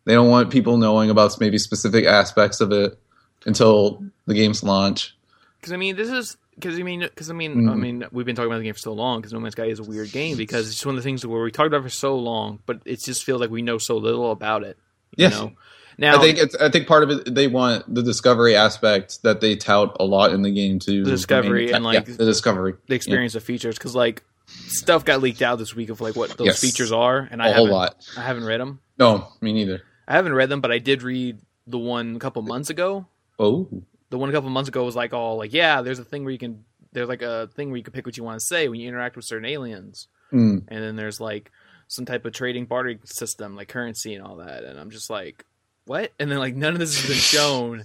[0.05, 2.97] They don't want people knowing about maybe specific aspects of it
[3.45, 5.15] until the game's launch.
[5.59, 7.79] Because I mean, this is because I mean, because I mean, I Mhm.
[7.79, 9.19] mean, we've been talking about the game for so long.
[9.19, 11.41] Because No Man's Sky is a weird game because it's one of the things where
[11.43, 13.97] we talked about it for so long, but it just feels like we know so
[13.97, 14.77] little about it.
[15.15, 15.33] You Yes.
[15.33, 15.51] know?
[15.97, 16.55] Now I think it's.
[16.55, 20.31] I think part of it they want the discovery aspect that they tout a lot
[20.31, 23.75] in the game to The discovery and, like, yeah, the discovery the experience of features
[23.77, 26.59] because like stuff got leaked out this week of like what those Yes.
[26.61, 28.05] features are, and I a whole haven't, lot.
[28.17, 28.79] I haven't read them.
[28.99, 29.81] No, me neither.
[30.07, 33.07] I haven't read them, but I did read the one a couple months ago.
[33.39, 33.67] Oh,
[34.09, 36.31] The one a couple months ago was like all like, yeah, there's a thing where
[36.31, 38.67] you can there's like a thing where you can pick what you want to say
[38.69, 40.07] when you interact with certain aliens.
[40.33, 40.65] Mm.
[40.67, 41.51] and then there's like
[41.87, 45.45] some type of trading bartering system like currency and all that and i'm just like
[45.87, 47.83] what and then like none of this has been shown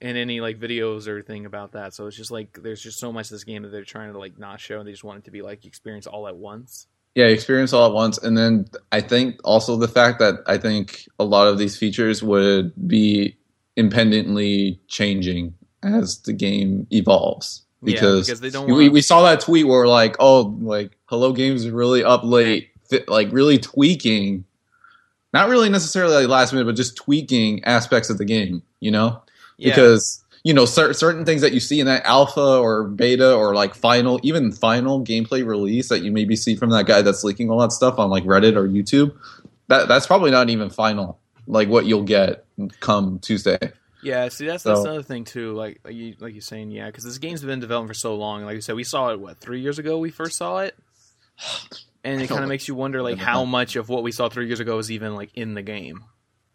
[0.00, 3.12] in any like videos or thing about that so it's just like there's just so
[3.12, 5.18] much of this game that they're trying to like not show and they just want
[5.18, 8.16] it to be like experience all at once Yeah, experience all at once.
[8.18, 12.22] And then I think also the fact that I think a lot of these features
[12.22, 13.36] would be
[13.92, 17.64] impendently changing as the game evolves.
[17.82, 20.96] Yeah, Because, because they don't we, wanna- we saw that tweet where like, oh, like
[21.06, 22.68] Hello Games is really up late,
[23.08, 24.44] like really tweaking,
[25.32, 29.22] not really necessarily like last minute, but just tweaking aspects of the game, you know?
[29.58, 33.34] yeah, because you know cer- certain things that you see in that alpha or beta
[33.34, 37.24] or like final even final gameplay release that you maybe see from that guy that's
[37.24, 39.14] leaking all that stuff on like reddit or youtube
[39.66, 42.44] that that's probably not even final like what you'll get
[42.80, 43.58] come tuesday
[44.02, 47.04] yeah see that's that's another thing too like like you like you're saying yeah because
[47.04, 49.60] this game's been developing for so long like you said we saw it what three
[49.60, 50.76] years ago we first saw it
[52.04, 54.46] and it kind of makes you wonder like how much of what we saw three
[54.46, 56.04] years ago is even like in the game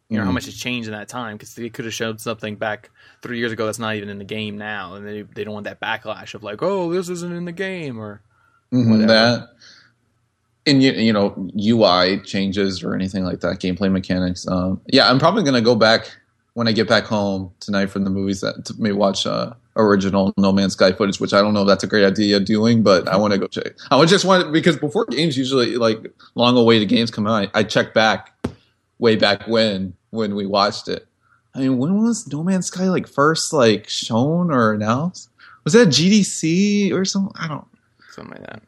[0.09, 0.33] you know how Mhm.
[0.35, 2.89] much has changed in that time because they could have showed something back
[3.21, 5.63] three years ago that's not even in the game now and they, they don't want
[5.65, 8.21] that backlash of like oh this isn't in the game or
[8.71, 9.07] Mhm, Whatever.
[9.07, 9.49] that
[10.65, 15.19] and you, you know ui changes or anything like that gameplay mechanics um, yeah i'm
[15.19, 16.15] probably going to go back
[16.53, 20.33] when i get back home tonight from the movies that to maybe watch uh, original
[20.37, 23.07] No Man's Sky footage, which I don't know if that's a great idea doing, but
[23.07, 23.73] I want to go check.
[23.91, 27.63] I would just want because before games usually like long awaited games come out, I,
[27.63, 28.33] check back
[28.99, 31.07] way back when when we watched it.
[31.55, 35.29] I mean, when was No Man's Sky like first like shown or announced?
[35.63, 37.33] Was that GDC or something?
[37.35, 37.67] I don't.
[38.11, 38.61] Something like that.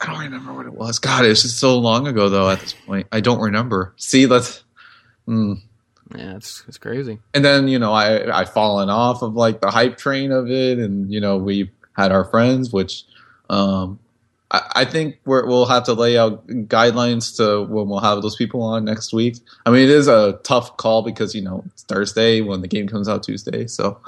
[0.00, 0.98] I don't remember what it was.
[0.98, 2.50] God, it's just so long ago though.
[2.50, 3.94] At this point, I don't remember.
[3.96, 4.62] See, let's.
[5.26, 5.62] Mm.
[6.16, 7.18] Yeah, it's it's crazy.
[7.32, 10.78] And then you know, I I fallen off of like the hype train of it,
[10.78, 13.04] and you know, we had our friends, which
[13.50, 13.98] um,
[14.50, 18.36] I, I think we're, we'll have to lay out guidelines to when we'll have those
[18.36, 19.36] people on next week.
[19.66, 22.88] I mean, it is a tough call because you know it's Thursday when the game
[22.88, 24.00] comes out Tuesday, so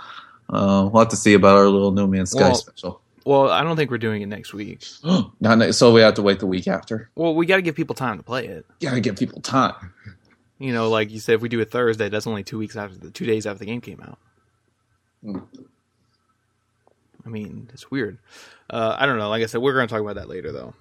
[0.51, 3.01] uh, we'll have to see about our little No Man's Sky Well, special.
[3.25, 4.85] Well, I don't think we're doing it next week.
[5.41, 7.11] Not ne- so we have to wait the week after.
[7.17, 8.65] Well, we got to give people time to play it.
[8.81, 9.93] Gotta give people time.
[10.59, 12.97] You know, like you said, if we do it Thursday, that's only two weeks after
[12.97, 14.19] the two days after the game came out.
[15.23, 15.39] Hmm.
[17.25, 18.19] I mean, it's weird.
[18.71, 19.29] Uh, I don't know.
[19.29, 20.75] Like I said, we're going to talk about that later, though.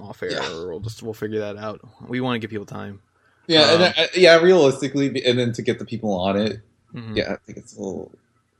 [0.00, 0.48] Off air, Yeah.
[0.50, 1.80] we'll just we'll figure that out.
[2.08, 3.00] We want to give people time.
[3.46, 6.60] Yeah, Um, and uh, yeah, realistically, and then to get the people on it,
[6.94, 7.16] Mhm.
[7.16, 8.10] yeah, I think it's a little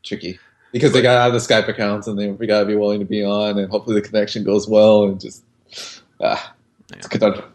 [0.04, 0.38] tricky
[0.72, 3.00] because they got out of the Skype accounts and they we got to be willing
[3.00, 5.42] to be on, and hopefully the connection goes well, and just
[6.20, 6.54] ah,
[6.92, 7.50] it's a conundrum.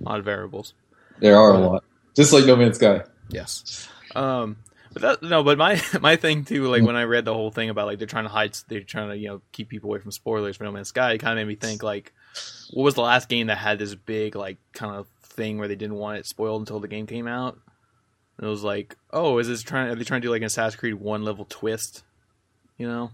[0.00, 0.74] a lot of variables.
[1.18, 1.84] There are a lot,
[2.20, 3.02] just like No Man's Sky.
[3.28, 3.88] Yes.
[4.14, 4.56] Um,
[4.92, 7.70] but that no, but my my thing too, like when I read the whole thing
[7.70, 10.10] about like they're trying to hide, they're trying to you know keep people away from
[10.10, 11.12] spoilers for No Man's Sky.
[11.12, 12.12] It kind of made me think like,
[12.70, 15.76] what was the last game that had this big like kind of thing where they
[15.76, 17.58] didn't want it spoiled until the game came out?
[18.38, 19.90] And it was like, oh, is this trying?
[19.90, 22.02] Are they trying to do like an Assassin's Creed one level twist?
[22.76, 23.10] You know?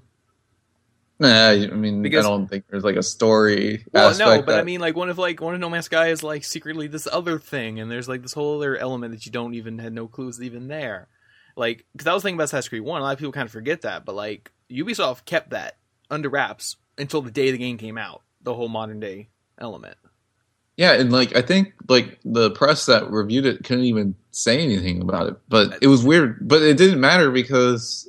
[1.18, 4.64] Nah, I mean, Because- I don't think there's like a story Well, no, but I
[4.64, 7.38] mean, like, one of like one of No Man's Sky is like secretly this other
[7.38, 10.42] thing, and there's like this whole other element that you don't even had no clues
[10.42, 11.08] even there.
[11.56, 13.52] Like, because I was thinking about Assassin's Creed One, a lot of people kind of
[13.52, 15.78] forget that, but like Ubisoft kept that
[16.10, 18.22] under wraps until the day the game came out.
[18.42, 19.96] The whole modern day element.
[20.76, 25.00] Yeah, and like I think like the press that reviewed it couldn't even say anything
[25.00, 25.36] about it.
[25.48, 26.46] But it was weird.
[26.46, 28.06] But it didn't matter because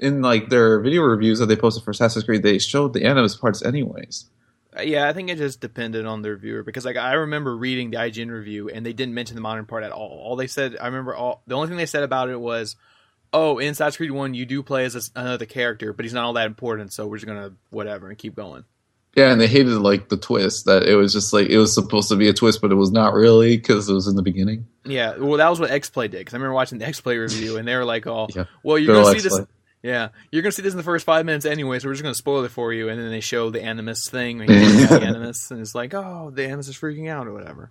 [0.00, 3.36] in like their video reviews that they posted for Assassin's Creed, they showed the Animus
[3.36, 4.28] parts anyways.
[4.76, 7.90] Uh, Yeah, I think it just depended on the reviewer because like I remember reading
[7.90, 10.20] the IGN review and they didn't mention the modern part at all.
[10.24, 12.76] All they said, I remember all the only thing they said about it was,
[13.32, 16.24] "Oh, in Assassin's Creed One, you do play as a another character, but he's not
[16.24, 18.64] all that important, so we're just gonna whatever and keep going."
[19.16, 22.08] Yeah, and they hated like the twist that it was just like it was supposed
[22.10, 24.66] to be a twist, but it was not really because it was in the beginning.
[24.84, 27.66] Yeah, well, that was what XPlay did because I remember watching the XPlay review and
[27.66, 28.44] they were like, "Oh, Yeah.
[28.62, 29.40] well, you're gonna see this."
[29.82, 32.14] Yeah, you're gonna see this in the first five minutes anyway, so we're just gonna
[32.14, 32.88] spoil it for you.
[32.90, 36.44] And then they show the Animus thing, and the Animus, and it's like, "Oh, the
[36.44, 37.70] Animus is freaking out" or whatever.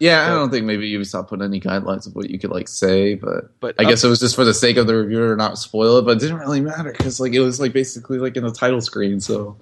[0.00, 3.14] Yeah, I don't think maybe Ubisoft put any guidelines of what you could like say,
[3.14, 5.56] but But I guess it was just for the sake of the reviewer to not
[5.56, 6.02] spoil it.
[6.02, 8.80] But it didn't really matter because like it was like basically like in the title
[8.80, 9.56] screen, so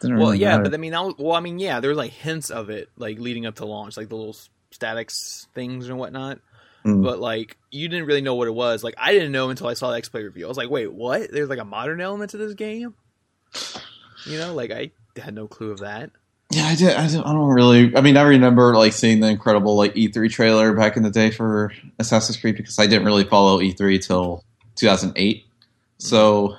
[0.00, 0.62] didn't Well, really yeah, matter.
[0.70, 2.88] but I mean, that was, well, I mean, yeah, there were like hints of it,
[2.96, 4.36] like leading up to launch, like the little
[4.70, 6.38] statics things and whatnot.
[6.86, 7.02] Mm.
[7.02, 8.84] But like, you didn't really know what it was.
[8.84, 10.44] Like, I didn't know until I saw the X Play review.
[10.44, 11.32] I was like, wait, what?
[11.32, 12.94] There's like a modern element to this game.
[14.24, 16.10] You know, like I had no clue of that.
[16.50, 16.94] Yeah, I did.
[16.96, 17.94] I don't, I don't really.
[17.96, 21.30] I mean, I remember like seeing the incredible like E3 trailer back in the day
[21.30, 24.44] for Assassin's Creed because I didn't really follow E3 till
[24.76, 25.44] 2008.
[25.98, 26.56] So,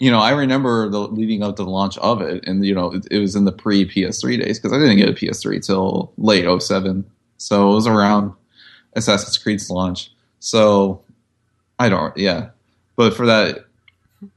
[0.00, 2.92] you know, I remember the leading up to the launch of it, and you know,
[2.92, 6.12] it, it was in the pre PS3 days because I didn't get a PS3 till
[6.16, 7.04] late 07.
[7.36, 8.32] So it was around
[8.98, 10.12] Assassin's Creed's launch.
[10.40, 11.02] So
[11.78, 12.16] I don't.
[12.16, 12.50] Yeah,
[12.96, 13.66] but for that,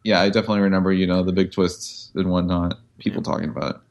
[0.03, 0.91] yeah, I definitely remember.
[0.91, 2.79] You know, the big twists and whatnot.
[2.99, 3.81] People talking about it.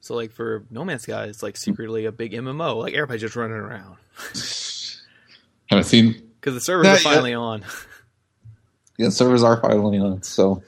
[0.00, 2.76] So like for No Man's Sky, it's like secretly a big MMO.
[2.76, 3.96] Like everybody's just running around
[5.70, 6.30] Haven't seen.
[6.40, 7.64] because the servers are finally on.
[8.96, 10.22] Yeah, servers are finally on.
[10.22, 10.62] So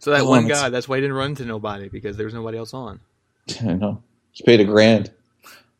[0.00, 2.58] So that one guy, that's why he didn't run to nobody because there was nobody
[2.58, 2.98] else on.
[3.62, 5.12] I know he paid a grand,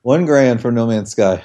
[0.03, 1.43] one grand for No Man's Sky.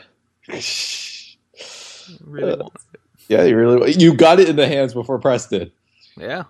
[2.26, 3.00] Really Uh, wanted it.
[3.28, 5.72] Yeah, you really you got it in the hands before Press did.
[6.18, 6.44] Yeah.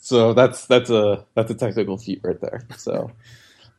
[0.00, 2.62] So that's that's a that's a technical feat right there.
[2.76, 3.10] So,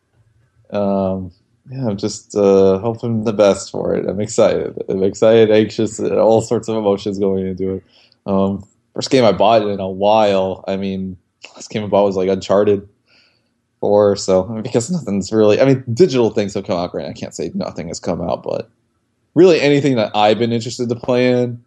[0.72, 1.32] um,
[1.70, 4.08] yeah, I'm just uh, hoping the best for it.
[4.08, 4.78] I'm excited.
[4.90, 7.84] I'm excited, anxious, and all sorts of emotions going into it.
[8.26, 10.64] Um, first game I bought in a while.
[10.68, 11.18] I mean,
[11.56, 12.88] last game I bought was like Uncharted
[13.80, 14.16] Four.
[14.18, 15.62] So I mean, because nothing's really.
[15.62, 16.92] I mean, digital things have come out.
[16.92, 17.08] Great.
[17.08, 18.70] I can't say nothing has come out, but
[19.36, 21.64] really anything that I've been interested to play in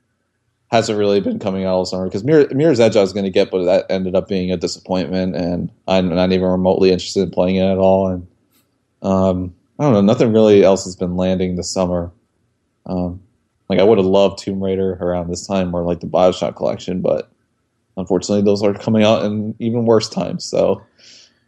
[0.71, 3.31] hasn't really been coming out all summer because Mirror, Mirror's Edge I was going to
[3.31, 7.31] get, but that ended up being a disappointment, and I'm not even remotely interested in
[7.31, 8.09] playing it at all.
[8.09, 8.27] And
[9.03, 12.11] um, I don't know, nothing really else has been landing this summer.
[12.87, 13.23] Um,
[13.69, 17.01] like I would have loved Tomb Raider around this time, or like the Bioshock collection,
[17.01, 17.31] but
[17.97, 20.45] unfortunately, those are coming out in even worse times.
[20.45, 20.83] So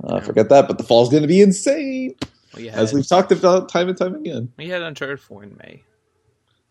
[0.04, 0.68] uh, forget that.
[0.68, 2.14] But the fall's going to be insane,
[2.52, 4.52] Well, you as we've talked about time and time again.
[4.58, 5.82] we had Uncharted 4 in May.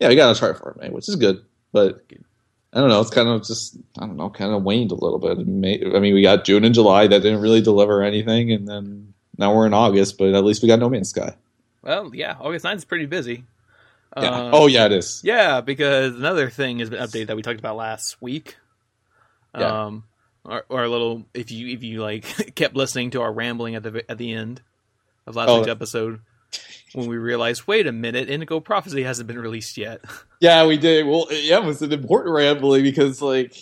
[0.04, 1.44] Yeah, we got Uncharted 4 it, man, which is good.
[1.72, 2.04] But
[2.72, 3.00] I don't know.
[3.00, 5.38] It's kind of just I don't know, kind of waned a little bit.
[5.46, 9.14] May- I mean, we got June and July that didn't really deliver anything, and then
[9.38, 10.18] now we're in August.
[10.18, 11.34] But at least we got No Man's Sky.
[11.82, 13.44] Well, yeah, August 9th is pretty busy.
[14.16, 14.30] Yeah.
[14.30, 15.20] Uh, oh yeah, it is.
[15.24, 18.56] Yeah, because another thing has been updated that we talked about last week.
[19.58, 19.86] Yeah.
[19.86, 20.04] Um,
[20.44, 23.82] or, or a little if you if you like kept listening to our rambling at
[23.82, 24.60] the at the end
[25.26, 25.58] of last Oh.
[25.58, 26.20] week's episode
[26.94, 30.04] when we realized, wait a minute, Indigo Prophecy hasn't been released yet.
[30.40, 31.06] Yeah, we did.
[31.06, 33.56] Well, yeah, it was an important rambling because, like,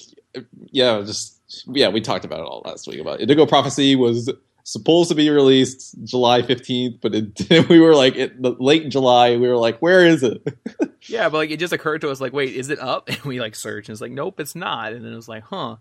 [0.71, 1.39] yeah, just
[1.73, 4.31] yeah, we talked about it all last week about Indigo Prophecy was
[4.65, 9.37] supposed to be released July fifteenth, but it, we were like it, late July.
[9.37, 10.43] We were like, where is it?
[11.03, 13.09] yeah, but like it just occurred to us, like, wait, is it up?
[13.13, 14.93] And we like searched, and it's like, nope, it's not.
[14.93, 15.77] And then it was like, huh.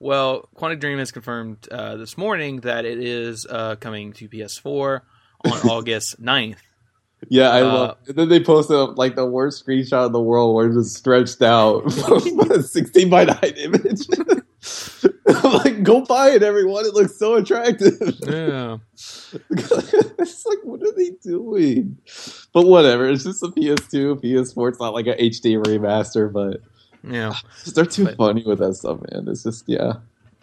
[0.00, 5.00] Well, Quantic Dream has confirmed uh, this morning that it is uh, coming to PS4
[5.44, 6.58] on August 9th.
[7.28, 7.96] Yeah, I Uh, love.
[8.06, 11.42] And then they posted like the worst screenshot in the world, where it's just stretched
[11.42, 11.90] out,
[12.62, 14.06] sixteen by nine image.
[15.28, 16.86] I'm like, go buy it, everyone!
[16.86, 17.92] It looks so attractive.
[18.26, 18.78] Yeah.
[19.50, 21.98] it's like, what are they doing?
[22.52, 23.08] But whatever.
[23.08, 24.68] It's just a PS2, PS4.
[24.70, 26.60] It's not like a HD remaster, but
[27.08, 27.34] Yeah.
[27.74, 29.28] they're too But- funny with that stuff, man.
[29.28, 29.94] It's just yeah.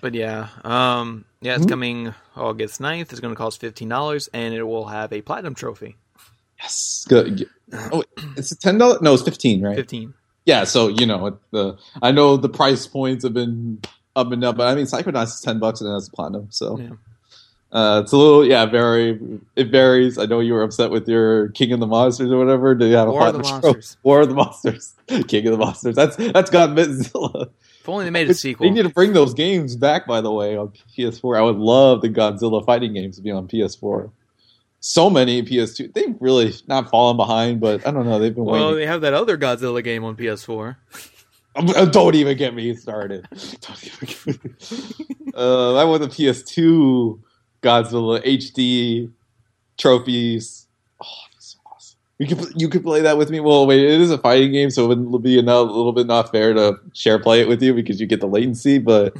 [0.02, 1.70] But yeah, um, yeah, it's Mhm.
[1.70, 3.12] coming August 9th.
[3.12, 5.96] It's going to cost fifteen dollars, and it will have a platinum trophy.
[6.66, 7.48] Yes, good.
[7.92, 8.04] Oh,
[8.36, 9.02] it's a ten dollars.
[9.02, 9.76] No, it's fifteen, right?
[9.76, 10.14] Fifteen.
[10.46, 13.82] Yeah, so you know, the I know the price points have been
[14.16, 16.80] up and up, but I mean, Psychonauts is ten bucks and it has platinum, so
[16.80, 16.90] Yeah.
[17.72, 19.20] uh, it's a little yeah, very
[19.56, 20.18] it varies.
[20.18, 22.74] I know you were upset with your King of the Monsters or whatever.
[22.76, 23.40] Do you have a War of the?
[23.40, 23.98] Monsters.
[24.04, 24.94] War of the Monsters,
[25.28, 25.96] King of the Monsters.
[25.96, 27.50] That's that's got Godzilla.
[27.82, 28.66] If only they made a sequel.
[28.66, 31.38] They need to bring those games back, by the way, on PS4.
[31.38, 34.10] I would love the Godzilla fighting games to be on PS4.
[34.88, 35.96] So many PS2.
[35.96, 38.20] They've really not fallen behind, but I don't know.
[38.20, 38.78] They've been well, waiting.
[38.78, 40.76] they have that other Godzilla game on PS4.
[41.56, 43.26] Uh, Don't even get me started.
[43.32, 45.34] Don't even get me.
[45.36, 47.20] uh, I want the PS2
[47.64, 49.12] Godzilla HD
[49.80, 50.68] trophies.
[51.02, 51.98] Oh, that's so awesome.
[52.20, 53.40] You could you could play that with me.
[53.40, 56.30] Well, wait, it is a fighting game, so it would be a little bit not
[56.32, 59.16] fair to share play it with you because you get the latency, but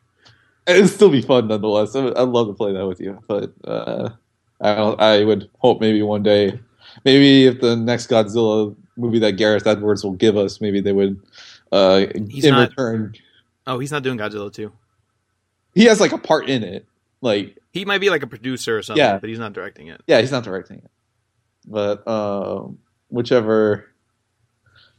[0.66, 1.96] it'd still be fun nonetheless.
[1.96, 4.10] I- I'd love to play that with you, but uh,
[4.60, 6.58] I I would hope maybe one day,
[7.04, 11.20] maybe if the next Godzilla movie that Gareth Edwards will give us, maybe they would
[11.72, 13.14] uh, He's in not- return.
[13.66, 14.72] Oh, he's not doing Godzilla 2.
[15.74, 16.86] He has like a part in it,
[17.20, 19.18] like He might be like a producer or something, Yeah.
[19.18, 20.00] but he's not directing it.
[20.08, 20.90] Yeah, he's not directing it.
[21.66, 23.86] But um, whichever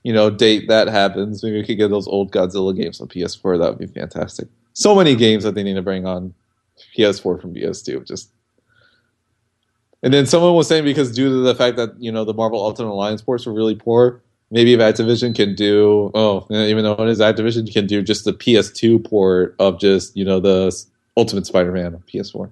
[0.04, 3.60] you know date that happens, maybe we could get those old Godzilla games on PS4.
[3.60, 4.48] That would be fantastic.
[4.74, 6.34] So many games that they need to bring on
[6.98, 8.08] PS4 from PS2.
[8.08, 8.32] Just
[10.04, 12.60] and then someone was saying because due to the fact that you know the Marvel
[12.64, 17.08] Ultimate Alliance ports were really poor, maybe if Activision can do oh even though it
[17.10, 20.72] is Activision can do just the PS2 port of just you know the
[21.18, 22.50] Ultimate Spider-Man on PS4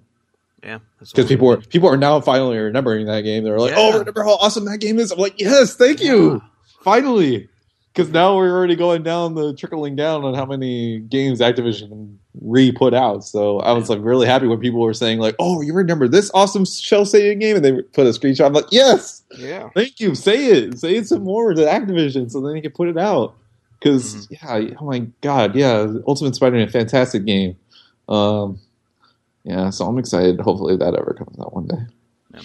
[0.64, 0.80] Yeah.
[1.00, 3.44] because people are people are now finally remembering that game.
[3.44, 3.96] They're like, oh, Yeah.
[3.96, 6.40] "Oh, remember how awesome that game is?" I'm like, "Yes, thank you, Yeah.
[6.82, 7.48] finally."
[7.94, 12.72] Because now we're already going down the trickling down on how many games Activision re
[12.72, 13.24] put out.
[13.24, 16.32] So I was like really happy when people were saying like, "Oh, you remember this
[16.34, 18.46] awesome cel-shading game?" And they put a screenshot.
[18.46, 19.70] I'm like, "Yes, Yeah.
[19.76, 20.16] thank you.
[20.16, 23.36] Say it, say it some more to Activision, so then you can put it out."
[23.80, 27.56] Because yeah, oh my god, yeah, Ultimate Spider-Man, fantastic game.
[28.10, 28.60] Um,
[29.44, 30.40] yeah, so I'm excited.
[30.42, 31.78] Hopefully that ever comes out one day.
[32.34, 32.42] Yeah.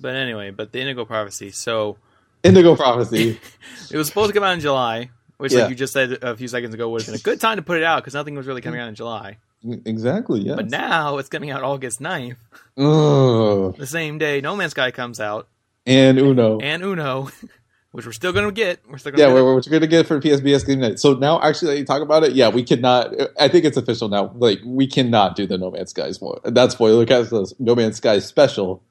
[0.00, 1.50] But anyway, but the Indigo Prophecy.
[1.50, 1.96] So
[2.44, 3.40] Indigo Prophecy.
[3.90, 5.62] it was supposed to come out in July, which, Yeah.
[5.62, 7.62] like you just said a few seconds ago, would have been a good time to
[7.62, 9.38] put it out because nothing was really coming out in July.
[9.86, 10.54] exactly, yeah.
[10.54, 12.36] But now it's coming out August 9th,
[12.76, 13.76] Ugh.
[13.76, 15.48] the same day No Man's Sky comes out,
[15.86, 16.58] And Uno.
[16.60, 17.30] and Uno,
[17.92, 18.80] which we're still going to get.
[18.88, 19.34] We're still to yeah, get.
[19.34, 20.98] we're, we're going to get for PSBS game night.
[21.00, 23.14] So now, actually, that you talk about it, yeah, we cannot.
[23.40, 24.30] I think it's official now.
[24.36, 26.40] Like, we cannot do the No Man's Sky spoiler.
[26.44, 28.82] That spoiler cast the No Man's Sky special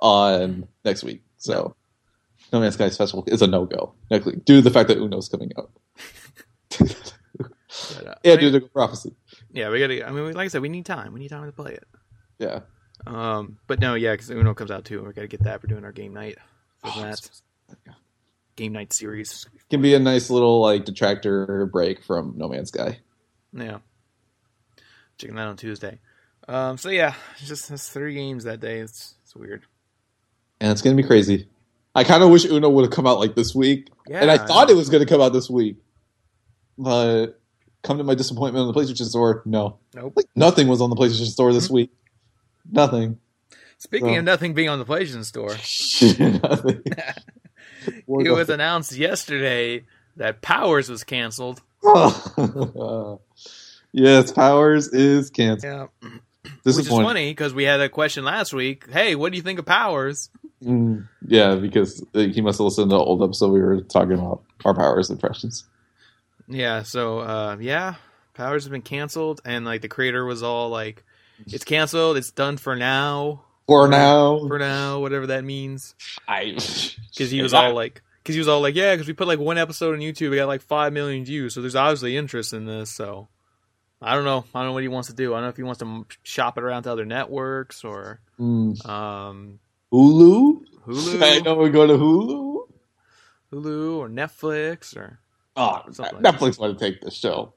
[0.00, 1.22] on next week.
[1.38, 1.74] So,
[2.52, 5.52] No Man's Sky special is a no go due to the fact that Uno's coming
[5.58, 5.70] out.
[7.38, 9.14] But, uh, Yeah, I- dude, the prophecy.
[9.52, 10.02] yeah, we got to.
[10.02, 11.12] I mean, like I said, we need time.
[11.12, 11.84] We need time to play it.
[12.38, 12.60] Yeah.
[13.06, 15.02] Um, but no, yeah, because Uno comes out too.
[15.04, 15.62] We got to get that.
[15.62, 16.38] We're doing our game night
[16.78, 17.30] for Oh, that
[18.56, 19.44] game night series.
[19.68, 23.00] Can be a nice little like detractor break from No Man's Sky.
[23.52, 23.78] Yeah,
[25.18, 25.98] checking that on Tuesday.
[26.48, 28.78] Um, so yeah, just it's three games that day.
[28.78, 29.64] It's it's weird.
[30.60, 31.48] and it's gonna be crazy.
[31.96, 34.38] I kind of wish Uno would have come out like this week, Yeah, and I
[34.38, 35.78] thought it was gonna come out this week,
[36.76, 37.40] but
[37.82, 39.42] come to my disappointment on the PlayStation Store?
[39.46, 39.78] No.
[39.94, 40.12] Nope.
[40.16, 41.74] Like nothing was on the PlayStation Store this mm-hmm.
[41.74, 41.90] week.
[42.70, 43.18] Nothing.
[43.78, 45.56] Speaking So- of nothing being on the PlayStation Store,
[46.18, 46.82] nothing.
[48.26, 49.84] it was announced yesterday
[50.16, 51.62] that Powers was canceled.
[53.92, 55.88] yes, Powers is canceled.
[56.02, 56.08] Yeah,
[56.64, 58.90] which is funny because we had a question last week.
[58.90, 60.30] Hey, what do you think of Powers?
[60.64, 64.42] Mm, yeah, because he must have listened to the old episode we were talking about
[64.64, 65.64] our Powers impressions.
[66.48, 67.94] Yeah, so uh, yeah,
[68.34, 71.04] Powers has been canceled, and like the creator was all like,
[71.46, 72.16] "It's canceled.
[72.16, 73.42] It's done for now.
[73.66, 75.94] For now, For now, whatever that means."
[76.28, 76.52] I
[77.10, 79.38] Because he was all like, because he was all like, "Yeah, because we put like
[79.38, 82.64] one episode on YouTube, we got like five million views, so there's obviously interest in
[82.64, 83.28] this." So
[84.02, 84.44] I don't know.
[84.54, 85.32] I don't know what he wants to do.
[85.32, 88.84] I don't know if he wants to shop it around to other networks or Mm,
[88.86, 89.58] um,
[89.92, 90.60] Hulu.
[90.86, 91.22] Hulu.
[91.22, 92.68] I know we go to Hulu.
[93.52, 95.20] Hulu or Netflix or
[95.58, 97.54] Oh, Something like Netflix want to take the show.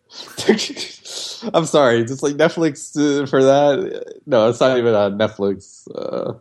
[1.54, 4.22] I'm sorry, just like Netflix uh, for that.
[4.26, 6.36] No, it's not even a Netflix uh,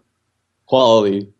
[0.67, 1.33] quality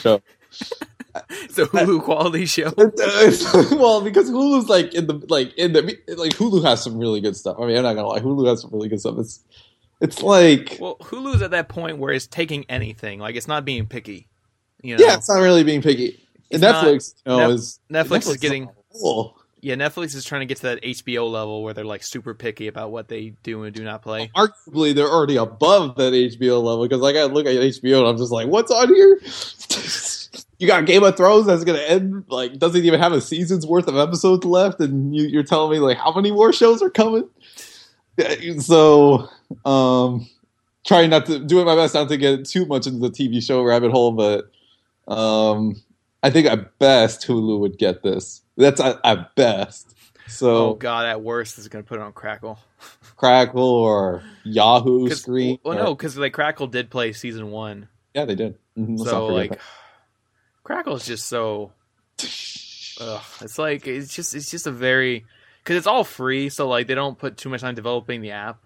[0.00, 0.22] show.
[1.30, 2.72] it's a Hulu quality show.
[3.76, 5.82] Well, because Hulu's like in the like in the
[6.16, 7.56] like Hulu has some really good stuff.
[7.60, 9.18] I mean, I'm not gonna lie, Hulu has some really good stuff.
[9.18, 9.40] It's
[10.00, 13.18] it's like Well, Hulu's at that point where it's taking anything.
[13.18, 14.28] Like it's not being picky.
[14.82, 15.04] You know?
[15.04, 16.20] yeah, it's not really being picky.
[16.50, 18.68] It's Netflix, you know, Nef- is Netflix is getting
[19.02, 19.74] Oh, yeah.
[19.74, 22.90] Netflix is trying to get to that HBO level where they're like super picky about
[22.90, 24.30] what they do and do not play.
[24.34, 28.16] arguably they're already above that HBO level because like I look at HBO and I'm
[28.16, 29.20] just like, what's on here?
[30.58, 33.88] you got Game of Thrones that's gonna end like doesn't even have a season's worth
[33.88, 37.28] of episodes left, and you, you're telling me like how many more shows are coming?
[38.58, 39.28] So,
[39.64, 40.28] um,
[40.84, 43.62] trying not to doing my best not to get too much into the TV show
[43.62, 44.50] rabbit hole, but
[45.12, 45.80] um,
[46.22, 48.42] I think at best Hulu would get this.
[48.56, 49.94] That's at, at best.
[50.26, 52.58] So Oh god, at worst, is going to put it on Crackle.
[53.16, 55.58] Crackle or Yahoo Screen.
[55.62, 58.58] Well, or- no, because like Crackle did play season one, yeah, they did.
[58.76, 59.64] Mhm, so like Crackle
[60.70, 61.72] is just so.
[63.00, 65.24] Ugh, it's like it's just it's just a very
[65.62, 68.62] because it's all free, so like they don't put too much time developing the app.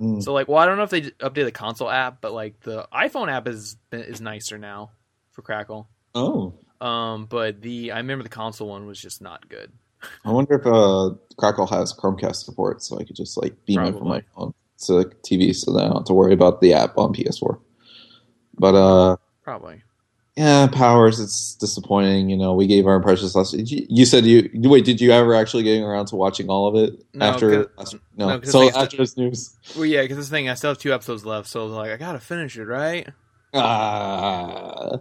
[0.00, 0.22] Mm.
[0.22, 2.86] So like, well, I don't know if they update the console app, but like the
[2.92, 4.90] iPhone app is is nicer now
[5.32, 5.88] for Crackle.
[6.14, 9.72] Oh, Um, but the I remember the console one was just not good.
[10.24, 13.92] I wonder if uh, Crackle has Chromecast support, so I could just like beam it
[13.92, 14.52] from my phone
[14.86, 17.58] to the TV, so then I don't have to worry about the app on PS4.
[18.58, 19.82] But uh, Probably.
[20.36, 22.30] Yeah, Powers, it's disappointing.
[22.30, 23.52] You know, we gave our impressions last.
[23.52, 24.84] You, you said you wait.
[24.84, 27.70] Did you ever actually get around to watching all of it No, after?
[27.76, 29.54] last- no, no, so like- after this news.
[29.76, 32.20] Well, yeah, because this thing I still have two episodes left, so like, I gotta
[32.20, 33.08] finish it, right?
[33.52, 34.98] Uh,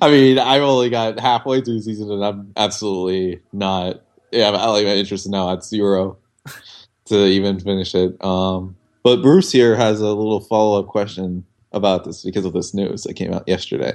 [0.00, 4.02] I mean, I've only got halfway through the season, and I'm absolutely not.
[4.30, 6.16] Yeah, I'm not even interested now at zero
[7.06, 8.22] to even finish it.
[8.24, 12.74] Um, but Bruce here has a little follow up question about this because of this
[12.74, 13.92] news that came out yesterday.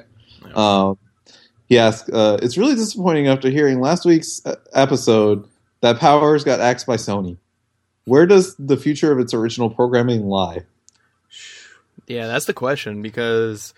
[0.48, 0.54] Yeah.
[0.56, 0.98] Um,
[1.68, 5.48] he asked, uh, "It's really disappointing after hearing last week's uh, episode
[5.82, 7.38] that Powers got axed by Sony.
[8.06, 10.64] Where does the future of its original programming lie?"
[12.08, 13.74] Yeah, that's the question because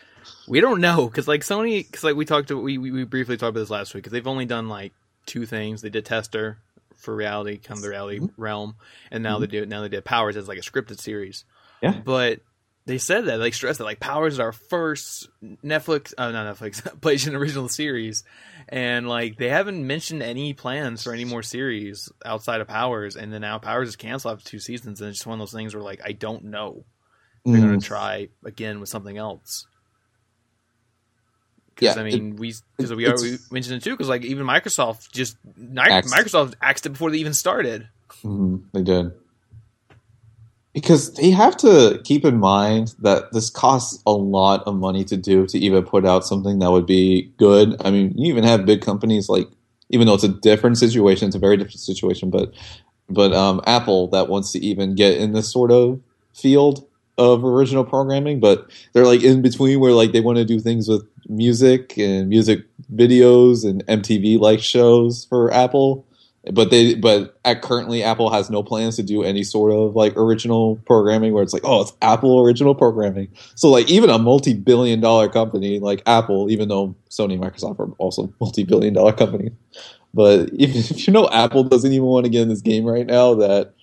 [0.47, 3.38] we don't know because like Sony, because like we talked to we, we we briefly
[3.38, 4.93] talked about this last week because they've only done like
[5.25, 5.82] two things.
[5.82, 6.58] They did Tester
[6.97, 8.75] for reality, kind of the reality realm,
[9.12, 11.45] and now they do it now they did Powers as like a scripted series.
[11.82, 11.91] Yeah.
[12.03, 12.39] but
[12.88, 16.82] they said that like stressed that like Powers is our first Netflix, uh, not Netflix,
[17.02, 18.23] PlayStation original series,
[18.69, 23.32] and like they haven't mentioned any plans for any more series outside of Powers, and
[23.32, 25.76] then now Powers is canceled after two seasons, and it's just one of those things
[25.76, 26.86] where like I don't know
[27.45, 27.82] they're going Mm.
[27.82, 29.67] to try again with something else.
[31.76, 33.91] Because Yeah, I mean, we because we already mentioned it too.
[33.91, 35.38] Because like even Microsoft just
[35.78, 36.13] Axed.
[36.13, 37.88] Microsoft axed it before they even started.
[38.23, 39.12] Mhm, they did.
[40.77, 45.17] Because they have to keep in mind that this costs a lot of money to
[45.17, 47.75] do to even put out something that would be good.
[47.83, 49.47] I mean, you even have big companies like,
[49.89, 52.53] even though it's a different situation, it's a very different situation, but
[53.09, 55.99] but um, Apple that wants to even get in this sort of
[56.35, 56.87] field
[57.17, 60.87] of original programming, but they're like in between where like they want to do things
[60.87, 62.60] with music and music
[62.93, 66.06] videos and MTV like shows for Apple
[66.52, 70.15] but they but at currently apple has no plans to do any sort of like
[70.15, 73.29] original programming where it's like oh it's apple original programming.
[73.56, 77.91] So like even a multi-billion dollar company like apple even though sony and microsoft are
[77.98, 79.52] also multi-billion dollar companies
[80.13, 83.08] but even if you know apple doesn't even want to get in this game right
[83.08, 83.73] now that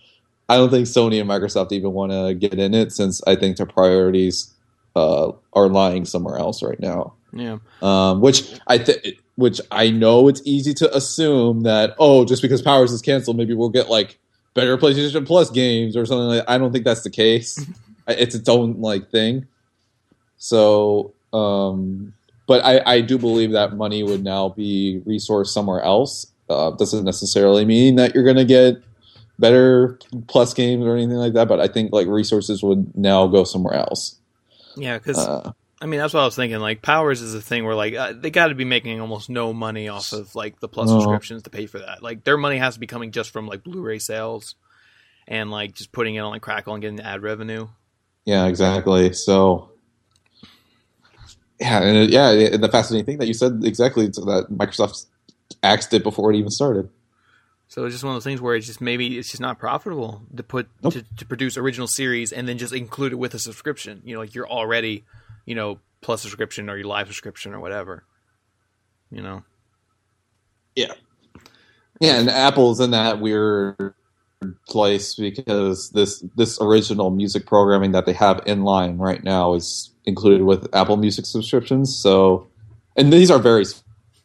[0.48, 3.56] i don't think sony and microsoft even want to get in it since i think
[3.56, 4.54] their priorities
[4.96, 7.14] uh, are lying somewhere else right now.
[7.32, 12.42] Yeah, um, which I th- which I know it's easy to assume that oh, just
[12.42, 14.18] because Powers is canceled, maybe we'll get like
[14.54, 16.44] better PlayStation Plus games or something like.
[16.48, 17.64] I don't think that's the case.
[18.08, 19.46] it's its own like thing.
[20.38, 22.12] So, um,
[22.46, 26.26] but I, I do believe that money would now be resourced somewhere else.
[26.48, 28.82] Uh, doesn't necessarily mean that you're going to get
[29.38, 33.44] better plus games or anything like that, but I think like resources would now go
[33.44, 34.16] somewhere else.
[34.76, 36.58] Yeah, because Uh, I mean that's what I was thinking.
[36.60, 39.52] Like Powers is a thing where like uh, they got to be making almost no
[39.52, 41.00] money off of like the Plus No.
[41.00, 42.02] subscriptions to pay for that.
[42.02, 44.54] Like their money has to be coming just from like Blu-ray sales
[45.26, 47.68] and like just putting it on like Crackle and getting ad revenue.
[48.24, 49.12] yeah, exactly.
[49.12, 49.70] So,
[51.60, 55.06] yeah, and it, yeah, and the fascinating thing that you said exactly is that Microsoft
[55.62, 56.88] axed it before it even started.
[57.68, 60.22] So it's just one of those things where it's just maybe it's just not profitable
[60.36, 60.92] to put Nope.
[60.94, 64.02] to, to produce original series and then just include it with a subscription.
[64.04, 65.04] You know, like you're already,
[65.46, 68.04] you know, plus subscription or your live subscription or whatever.
[69.10, 69.42] You know.
[70.76, 70.92] Yeah,
[72.00, 73.94] Yeah, and Apple's in that weird
[74.68, 79.92] place because this this original music programming that they have in line right now is
[80.04, 81.96] included with Apple Music subscriptions.
[81.96, 82.48] So,
[82.96, 83.64] and these are very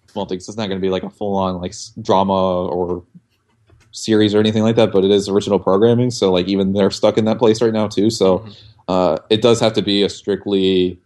[0.10, 0.48] small things.
[0.50, 2.34] It's not going to be like a full on like drama
[2.68, 3.04] or
[3.92, 6.12] series or anything like that, but it is original programming.
[6.12, 8.10] So, like even they're stuck in that place right now too.
[8.10, 8.56] So, Mhm.
[8.90, 11.00] uh, it does have to be a strictly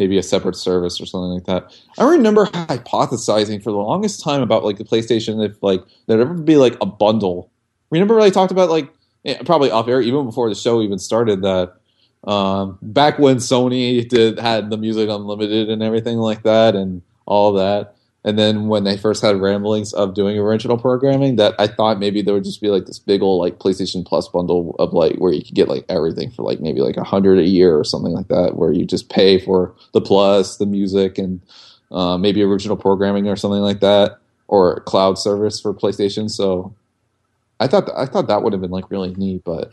[0.00, 1.78] maybe a separate service or something like that.
[1.98, 6.34] I remember hypothesizing for the longest time about like the PlayStation if like there'd ever
[6.34, 7.50] be like a bundle.
[7.90, 8.90] Remember I talked about like
[9.26, 11.76] eh, probably off air even before the show even started that
[12.24, 17.52] um, back when Sony did had the music unlimited and everything like that and all
[17.52, 17.94] that.
[18.22, 22.20] And then when they first had ramblings of doing original programming, that I thought maybe
[22.20, 25.32] there would just be like this big old like PlayStation Plus bundle of like where
[25.32, 28.12] you could get like everything for like maybe like a hundred a year or something
[28.12, 31.40] like that, where you just pay for the plus, the music, and
[31.90, 34.18] uh, maybe original programming or something like that,
[34.48, 36.30] or cloud service for PlayStation.
[36.30, 36.74] So
[37.58, 39.72] I thought I thought that would have been like really neat, but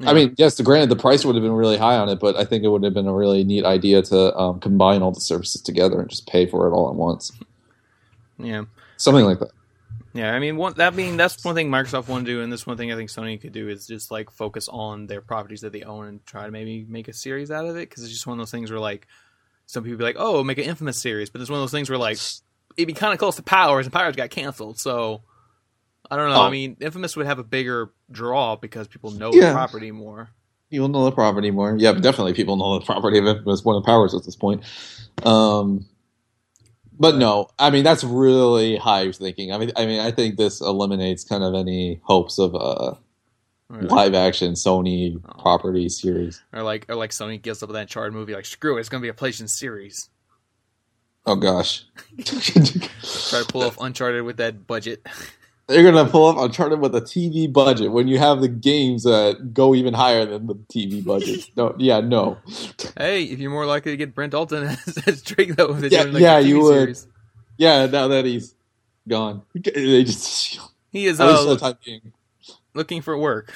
[0.00, 0.10] Yeah.
[0.10, 2.44] I mean, yes, granted the price would have been really high on it, but I
[2.44, 5.60] think it would have been a really neat idea to um, combine all the services
[5.60, 7.32] together and just pay for it all at once,
[8.38, 8.64] yeah.
[8.96, 9.50] something like that.
[10.14, 12.66] Yeah, I mean, one, that being that's one thing Microsoft want to do, and this
[12.66, 15.72] one thing I think Sony could do is just like focus on their properties that
[15.72, 17.88] they own and try to maybe make a series out of it.
[17.88, 19.06] Because it's just one of those things where like
[19.66, 21.90] some people be like, "Oh, make an Infamous series," but it's one of those things
[21.90, 22.18] where like
[22.76, 24.78] it'd be kind of close to Powers, and Powers got canceled.
[24.78, 25.22] So
[26.10, 26.36] I don't know.
[26.36, 26.42] Oh.
[26.42, 29.48] I mean, Infamous would have a bigger draw because people know Yeah.
[29.48, 30.30] the property more.
[30.70, 31.76] People know the property more.
[31.78, 34.62] Yeah, but definitely people know the property of Infamous One of Powers at this point.
[35.24, 35.86] Um,
[36.98, 39.52] but no, I mean that's really high thinking.
[39.52, 42.98] I mean, I mean, I think this eliminates kind of any hopes of a
[43.70, 45.40] Or, live action Sony Oh.
[45.42, 46.42] property series.
[46.52, 49.02] or like, or like Sony gives up that Uncharted movie, like screw it, it's gonna
[49.02, 50.08] be a PlayStation series.
[51.26, 51.84] Oh gosh,
[52.24, 55.06] Try to pull off Uncharted with that budget.
[55.68, 59.52] they're gonna pull up Uncharted with a TV budget when you have the games that
[59.52, 61.50] go even higher than the TV budget.
[61.56, 62.38] no, yeah, no.
[62.96, 66.22] Hey, if you're more likely to get Brent Dalton as, as Drake, though, Yeah, like,
[66.22, 66.72] yeah, you would.
[66.74, 67.06] series.
[67.58, 68.54] Yeah, now that he's
[69.06, 70.58] gone, they just
[70.90, 72.12] He is uh, for the time
[72.74, 73.52] looking for work.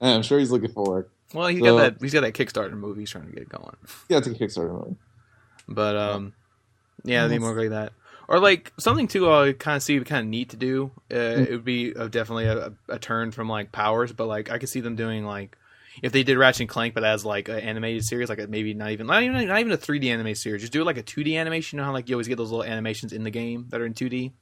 [0.00, 1.10] I'm sure he's looking for work.
[1.32, 2.02] well, he's So- got that.
[2.02, 3.00] He's got that Kickstarter movie.
[3.00, 3.76] He's trying to get going.
[4.08, 4.96] Yeah, it's a Kickstarter movie.
[5.68, 6.32] But um,
[7.04, 7.40] yeah, Yes.
[7.40, 7.92] more like that,
[8.30, 9.30] or like something too.
[9.30, 10.92] I kind of see kind of neat to do.
[11.10, 11.46] Uh, Mm.
[11.46, 14.68] It would be uh definitely a, a turn from like Powers, but like I could
[14.70, 15.58] see them doing like
[16.02, 18.72] if they did Ratchet and Clank, but as like an animated series, like a, maybe
[18.72, 20.62] not even not even not even a 3D animated series.
[20.62, 21.76] Just do it like a 2D animation.
[21.76, 23.86] You know how like you always get those little animations in the game that are
[23.86, 24.32] in 2D.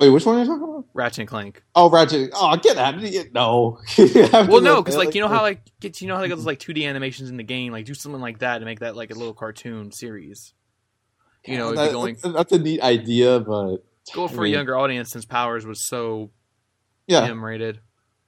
[0.00, 0.84] Wait, which one are you talking about?
[0.94, 1.62] Ratchet and Clank.
[1.74, 2.30] Oh, Ratchet.
[2.32, 3.24] Oh, get out of here.
[3.34, 3.78] No.
[3.98, 6.46] Well, no, because like you know how like get you know how they got those
[6.46, 7.72] like 2D animations in the game.
[7.72, 10.54] Like do something like that to make that like a little cartoon series.
[11.48, 13.78] You know, That- going that's, a neat idea, but
[14.14, 16.30] go for I a mean, younger audience since Powers was so
[17.06, 17.80] Yeah, M rated.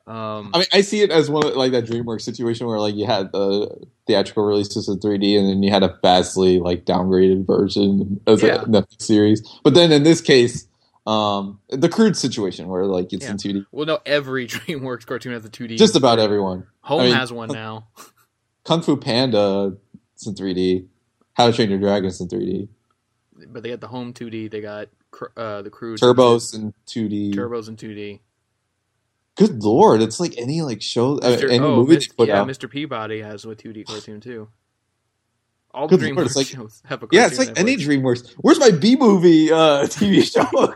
[0.06, 2.96] Um, I mean, I see it as one of, like that DreamWorks situation where like
[2.96, 7.46] you had the theatrical releases in 3D, and then you had a vastly like downgraded
[7.46, 8.62] version as Yeah.
[8.62, 9.48] a Netflix series.
[9.62, 10.66] But then in this case,
[11.06, 13.32] um, the crude situation where like it's Yeah.
[13.32, 13.66] in 2D.
[13.70, 15.76] well, no, every DreamWorks cartoon has a 2D.
[15.76, 16.66] Just about everyone.
[16.80, 17.86] Home I mean- has one now.
[18.64, 19.76] Kung Fu Panda,
[20.14, 20.86] it's in 3D.
[21.34, 22.68] How to Train Your Dragon is in 3D.
[23.48, 24.50] But they got the home 2D.
[24.50, 27.34] They got cr- uh, the crew Turbos and 2D.
[27.34, 28.20] turbos and 2D.
[29.36, 31.48] Good lord, it's like any like show, uh, Mr.
[31.48, 32.48] any oh, movie Mis- they put yeah, out.
[32.48, 32.68] Mr.
[32.68, 34.48] Peabody has a 2D cartoon too.
[35.72, 37.76] All the Good DreamWorks like- shows have a Yeah, it's like any.
[37.76, 38.34] DreamWorks.
[38.38, 40.74] Where's my Bee Movie uh, TV show?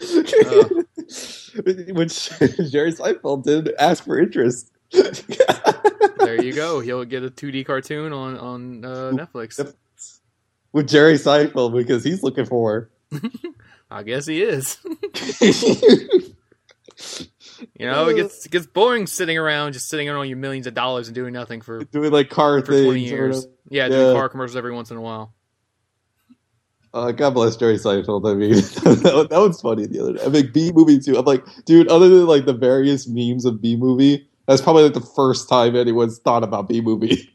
[1.92, 2.30] Which
[2.70, 4.72] Jerry Seinfeld did ask for interest.
[4.92, 6.80] there you go.
[6.80, 9.58] He'll get a 2D cartoon on on uh, Netflix.
[9.58, 9.74] Yep.
[10.72, 12.90] With Jerry Seinfeld because he's looking for.
[13.12, 13.20] her.
[13.90, 14.78] I guess he is.
[17.78, 20.66] You know, it gets it gets boring sitting around, just sitting on all your millions
[20.66, 22.84] of dollars and doing nothing for doing like car for things.
[22.86, 23.46] twenty years.
[23.68, 23.88] Yeah, Yeah.
[23.88, 25.34] doing car commercials every once in a while.
[26.94, 28.30] Uh, God bless Jerry Seinfeld.
[28.30, 28.52] I mean,
[29.02, 30.24] that, that was funny the other day.
[30.24, 31.18] I mean, Bee Movie too.
[31.18, 34.94] I'm like, dude, other than like the various memes of Bee Movie, that's probably like
[34.94, 37.30] the first time anyone's thought about Bee Movie.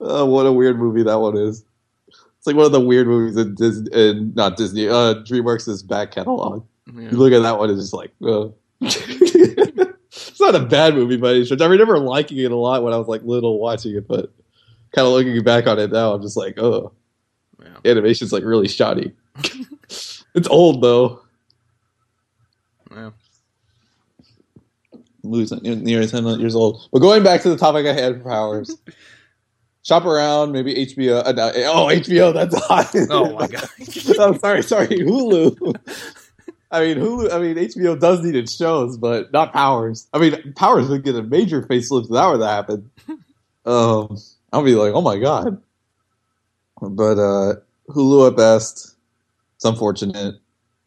[0.00, 1.64] Uh, what a weird movie that one is.
[2.08, 6.12] It's like one of the weird movies in Disney, in, not Disney, uh, DreamWorks' back
[6.12, 6.64] catalog.
[6.94, 7.10] Yeah.
[7.10, 8.12] You look at that one, it's just like,
[8.80, 11.60] it's not a bad movie by any stretch.
[11.60, 14.32] I remember liking it a lot when I was like little watching it, but
[14.94, 16.92] kind of looking back on it now, I'm just like, oh,
[17.60, 17.90] Yeah.
[17.90, 19.12] animation's like really shoddy.
[20.34, 21.22] it's old though.
[22.90, 23.10] Yeah.
[25.24, 26.88] Movie's not near, 10 years old.
[26.92, 28.76] But going back to the topic I had for Powers.
[29.88, 31.24] Shop around, maybe HBO.
[31.24, 32.94] Uh, no, oh, HBO, that's hot.
[33.08, 33.70] Oh my god.
[34.18, 35.76] oh, sorry, sorry, Hulu.
[36.70, 37.32] I mean, Hulu.
[37.32, 40.06] I mean, HBO does need its shows, but not Powers.
[40.12, 42.90] I mean, Powers would get a major facelift if that were to happen.
[43.64, 44.18] Um,
[44.52, 45.58] I'll be like, oh my god.
[46.82, 47.54] But uh,
[47.88, 48.94] Hulu at best.
[49.56, 50.34] It's unfortunate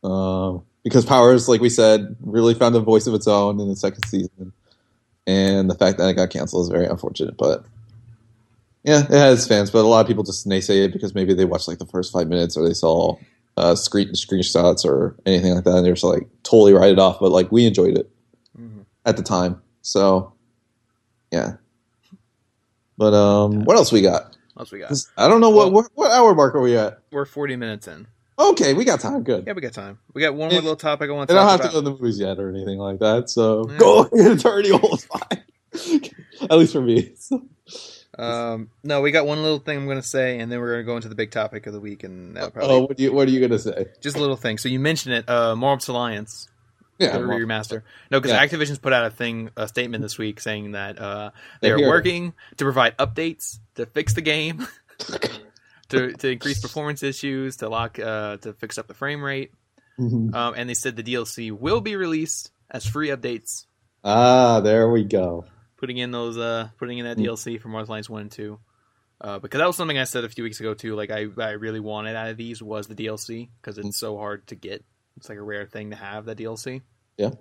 [0.03, 3.75] um, because Powers, like we said, really found a voice of its own in the
[3.75, 4.53] second season,
[5.25, 7.35] and the fact that it got canceled is very unfortunate.
[7.35, 7.65] But
[8.83, 11.45] yeah, it has fans, but a lot of people just naysay it because maybe they
[11.45, 13.15] watched like the first five minutes or they saw
[13.57, 17.19] uh, screen screenshots or anything like that, and they're just like totally write it off.
[17.19, 18.09] But like we enjoyed it
[18.59, 18.85] Mhm.
[19.05, 20.33] at the time, so
[21.31, 21.53] yeah.
[22.97, 24.35] But um, what else we got?
[24.53, 24.93] What else we got?
[25.17, 26.99] I don't know what, Well- what what hour mark are we at.
[27.11, 28.07] We're forty minutes in.
[28.39, 29.23] Okay, we got time.
[29.23, 29.43] Good.
[29.45, 29.99] Yeah, we got time.
[30.13, 31.67] We got one more And- little topic I want to I don't have about.
[31.69, 33.29] to go to the movies yet or anything like that.
[33.29, 33.77] So Yeah.
[33.77, 35.43] go eternity is fine.
[36.49, 37.13] At least for me.
[37.17, 37.41] So,
[38.21, 40.79] Um, no, we got one little thing I'm going to say, and then we're going
[40.81, 43.03] to go into the big topic of the week, and that'll probably oh, what, do
[43.03, 43.87] you, what are you gonna say?
[44.01, 44.57] just a little thing.
[44.57, 46.47] So you mentioned it, uh, Marvel's Alliance,
[46.99, 47.81] Yeah, the remaster.
[48.11, 48.45] No, because Yeah.
[48.45, 51.87] Activision's put out a thing, a statement this week saying that uh, they They're are
[51.89, 54.67] working to provide updates to fix the game,
[55.89, 59.51] to to increase performance issues, to lock, uh, to fix up the frame rate,
[59.99, 60.33] Mhm.
[60.35, 63.65] um, and they said the DLC will be released as free updates,
[64.03, 65.45] ah, there we go.
[65.81, 67.25] Putting in those, uh, putting in that Mm.
[67.25, 68.59] DLC for Marvel's Alliance one and two.
[69.19, 70.95] Uh, because that was something I said a few weeks ago too.
[70.95, 74.47] Like I, I really wanted out of these was the DLC because it's so hard
[74.47, 74.85] to get.
[75.17, 76.81] It's like a rare thing to have that DLC.
[77.17, 77.31] Yeah.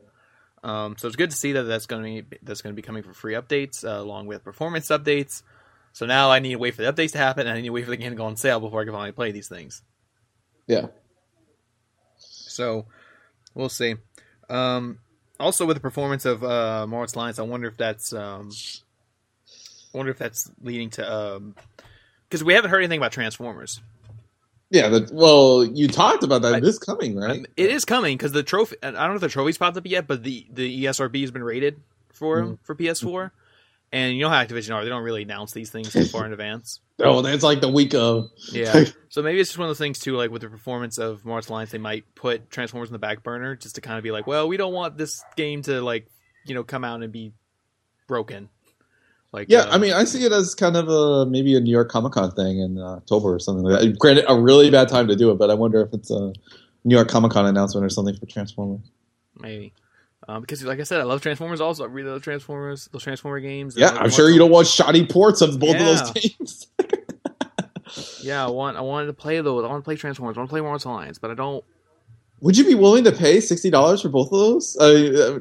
[0.64, 2.84] Um, so it's good to see that that's going to be that's going to be
[2.84, 5.42] coming for free updates uh, along with performance updates.
[5.92, 7.72] So now I need to wait for the updates to happen, and I need to
[7.72, 9.82] wait for the game to go on sale before I can finally play these things.
[10.66, 10.86] Yeah.
[12.18, 12.86] So
[13.54, 13.96] we'll see.
[14.48, 14.98] Um,
[15.40, 18.50] also, with the performance of uh, Marvel's Alliance, I wonder if that's um,
[19.94, 21.40] I wonder if that's leading to
[22.28, 23.80] because we haven't heard anything about Transformers.
[24.72, 26.54] Yeah, the, well, you talked about that.
[26.54, 27.40] I- this coming, right?
[27.40, 28.76] Um, it is coming because the trophy.
[28.82, 31.42] I don't know if the trophy's popped up yet, but the the ESRB has been
[31.42, 31.80] rated
[32.12, 32.58] for Mhm.
[32.62, 33.30] for PS4.
[33.92, 36.32] And you know how Activision are; they don't really announce these things too far in
[36.32, 36.80] advance.
[37.00, 38.28] oh, that's like the week of.
[38.52, 38.84] Yeah.
[39.12, 41.48] So maybe it's just one of those things too, like with the performance of Mars
[41.48, 44.28] Alliance, they might put Transformers in the back burner just to kind of be like,
[44.28, 46.06] well, we don't want this game to like,
[46.46, 47.32] you know, come out and be
[48.06, 48.48] broken.
[49.32, 51.72] Like, Yeah, uh, I mean, I see it as kind of a maybe a New
[51.72, 53.98] York Comic Con thing in uh, October or something like that.
[53.98, 56.32] Granted, a really bad time to do it, but I wonder if it's a
[56.84, 58.92] New York Comic Con announcement or something for Transformers.
[59.40, 59.72] maybe.
[60.28, 61.60] Um, because, like I said, I love Transformers.
[61.60, 62.88] Also, I really love Transformers.
[62.92, 63.76] Those Transformer games.
[63.76, 66.66] Yeah, I'm sure you don't want shoddy ports of both of those games.
[68.22, 68.76] Yeah, I want.
[68.76, 69.64] I wanted to play those.
[69.64, 70.36] I want to play Transformers.
[70.36, 71.64] I want to play Mars Alliance, but I don't.
[72.40, 74.76] Would you be willing to pay sixty dollars for both of those?
[74.76, 75.40] Uh,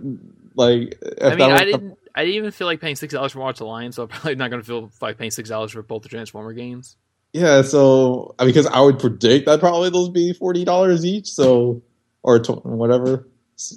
[0.56, 1.98] like, if I mean, I didn't.
[2.16, 4.50] I didn't even feel like paying six dollars for Mars Alliance, so I'm probably not
[4.50, 6.98] going to feel like paying six dollars for both the Transformer games.
[7.34, 11.84] Yeah, so because I would predict that probably those be forty dollars each, so
[12.24, 13.28] or tw- whatever,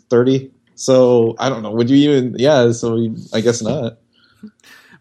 [0.09, 0.51] thirty.
[0.75, 1.73] So I don't know.
[1.73, 2.37] Would you even?
[2.39, 2.99] Yeah, so
[3.33, 3.99] I guess not.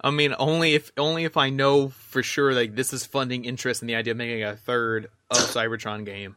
[0.03, 3.81] I mean, only if only if I know for sure like this is funding interest
[3.81, 6.35] in the idea of making a third of Cybertron game.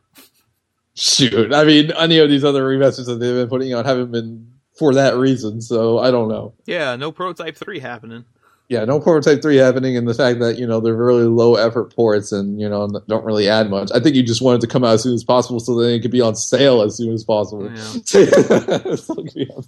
[0.96, 4.52] Shoot, I mean, any of these other remasters that they've been putting out haven't been
[4.78, 5.60] for that reason.
[5.60, 6.54] So I don't know.
[6.66, 8.24] Yeah, no Prototype Three happening.
[8.68, 11.94] Yeah, no prototype three happening, and the fact that you know they're really low effort
[11.94, 13.90] ports and you know don't really add much.
[13.94, 16.00] I think you just wanted to come out as soon as possible so that it
[16.00, 17.70] could be on sale as soon as possible.
[17.70, 17.76] Yeah.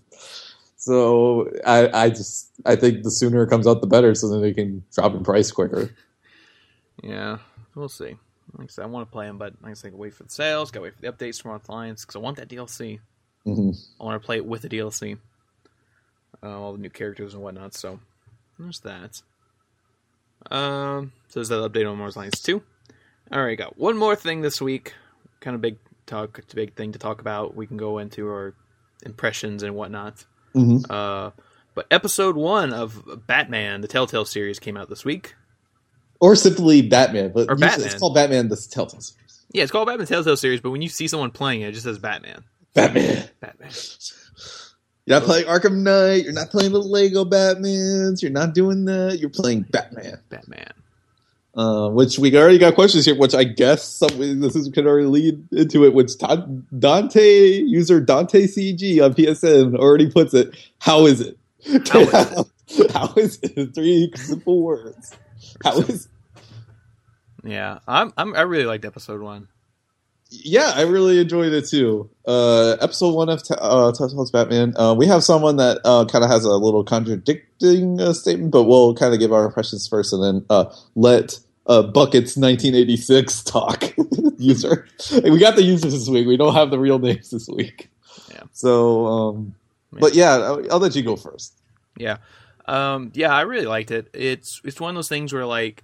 [0.76, 4.38] so, I, I just I think the sooner it comes out, the better, so that
[4.38, 5.90] they can drop in price quicker.
[7.02, 7.38] Yeah,
[7.74, 8.16] we'll see.
[8.56, 10.30] Like I said, I want to play them, but like I said, wait for the
[10.30, 13.00] sales, gotta wait for the updates from Alliance because I want that DLC.
[13.44, 15.18] hmm I want to play it with the DLC,
[16.42, 17.74] uh, all the new characters and whatnot.
[17.74, 18.00] So
[18.58, 19.20] there's that.
[20.50, 22.62] Um, so there's that update on Mars Lines two.
[23.32, 24.94] All right, got one more thing this week.
[25.40, 27.56] Kind of big talk, big thing to talk about.
[27.56, 28.54] We can go into our
[29.04, 30.24] impressions and whatnot.
[30.52, 31.30] hmm Uh,
[31.74, 35.34] but episode one of Batman, the Telltale series, came out this week.
[36.20, 37.86] Or simply Batman, but Or Batman.
[37.86, 39.42] it's called Batman the Telltale series.
[39.52, 41.84] Yeah, it's called Batman Telltale series, but when you see someone playing it, it just
[41.84, 42.44] says Batman.
[42.72, 43.28] Batman.
[43.40, 43.70] Batman.
[45.06, 46.24] You're not playing Arkham Knight.
[46.24, 48.22] You're not playing the Lego Batmans.
[48.22, 49.18] You're not doing that.
[49.20, 50.20] You're playing Batman.
[50.28, 50.72] Batman.
[51.54, 55.06] Uh, which we already got questions here, which I guess some this is could already
[55.06, 55.94] lead into it.
[55.94, 56.12] Which
[56.78, 60.54] Dante user Dante CG on PSN already puts it.
[60.80, 61.38] How is it?
[61.88, 62.44] How is
[62.92, 63.74] How is it?
[63.74, 65.16] Three simple words.
[65.64, 66.08] How is?
[67.44, 68.34] Yeah, I'm, I'm.
[68.34, 69.48] I really liked episode one.
[70.30, 72.10] Yeah, I really enjoyed it too.
[72.26, 74.74] Uh, episode one of T- uh, Telltale's Batman.
[74.76, 78.64] Uh, we have someone that uh, kind of has a little contradicting uh, statement, but
[78.64, 80.64] we'll kind of give our impressions first, and then uh,
[80.96, 83.84] let uh, Buckets 1986 talk.
[84.38, 84.86] User,
[85.22, 86.26] we got the users this week.
[86.26, 87.88] We don't have the real names this week.
[88.30, 88.42] Yeah.
[88.52, 89.54] So, um,
[89.92, 91.54] but yeah, I'll, I'll let you go first.
[91.96, 92.18] Yeah,
[92.66, 94.08] um, yeah, I really liked it.
[94.12, 95.82] It's it's one of those things where like,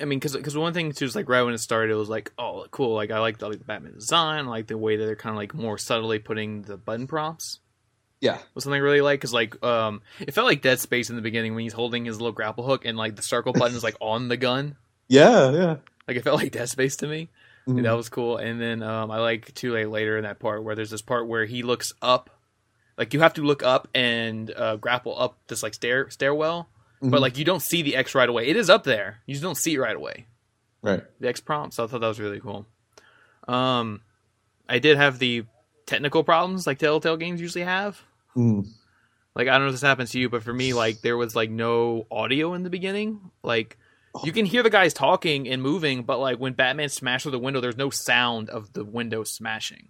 [0.00, 2.08] I mean, because because one thing too is like right when it started, it was
[2.08, 2.94] like, oh, cool.
[2.94, 5.34] Like I like, I like the Batman design, I like the way that they're kind
[5.34, 7.60] of like more subtly putting the button prompts.
[8.20, 11.16] Yeah, Was something I really like because like um, it felt like Dead Space in
[11.16, 13.82] the beginning when he's holding his little grapple hook and like the circle button is
[13.82, 14.76] like on the gun.
[15.08, 15.76] yeah, yeah.
[16.06, 17.30] Like it felt like Dead Space to me.
[17.66, 17.82] Mhm.
[17.82, 18.36] That was cool.
[18.38, 21.26] And then um, I like too late later in that part where there's this part
[21.28, 22.30] where he looks up,
[22.96, 26.68] like you have to look up and uh, grapple up this like stair stairwell,
[27.02, 27.10] Mhm.
[27.10, 28.46] but like you don't see the X right away.
[28.46, 29.18] It is up there.
[29.26, 30.26] You just don't see it right away.
[30.82, 31.02] right.
[31.20, 31.74] The X prompt.
[31.74, 32.66] So I thought that was really cool.
[33.48, 34.00] Um,
[34.68, 35.44] I did have the
[35.86, 38.00] technical problems like Telltale games usually have.
[38.36, 38.66] Mm.
[39.34, 41.34] Like I don't know if this happens to you, but for me, like there was
[41.34, 43.30] like no audio in the beginning.
[43.42, 43.78] Like
[44.24, 47.38] you can hear the guys talking and moving, but like when Batman smashed through the
[47.38, 49.88] window, there's no sound of the window smashing.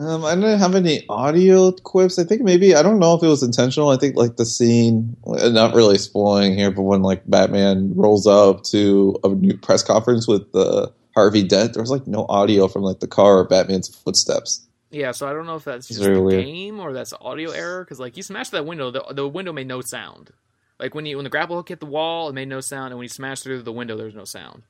[0.00, 2.18] Um, I didn't have any audio quips.
[2.18, 3.90] I think maybe I don't know if it was intentional.
[3.90, 8.26] I think like the scene, uh, not really spoiling here, but when like Batman rolls
[8.26, 12.66] up to a new press conference with uh, Harvey Dent, there was like no audio
[12.66, 14.66] from like the car or Batman's footsteps.
[14.90, 17.84] Yeah, so I don't know if that's just very the game or that's audio error
[17.84, 20.30] because like you smashed that window, the, the window made no sound.
[20.78, 22.96] Like when you when the grapple hook hit the wall, it made no sound, and
[22.96, 24.62] when you smashed through the window, there was no sound.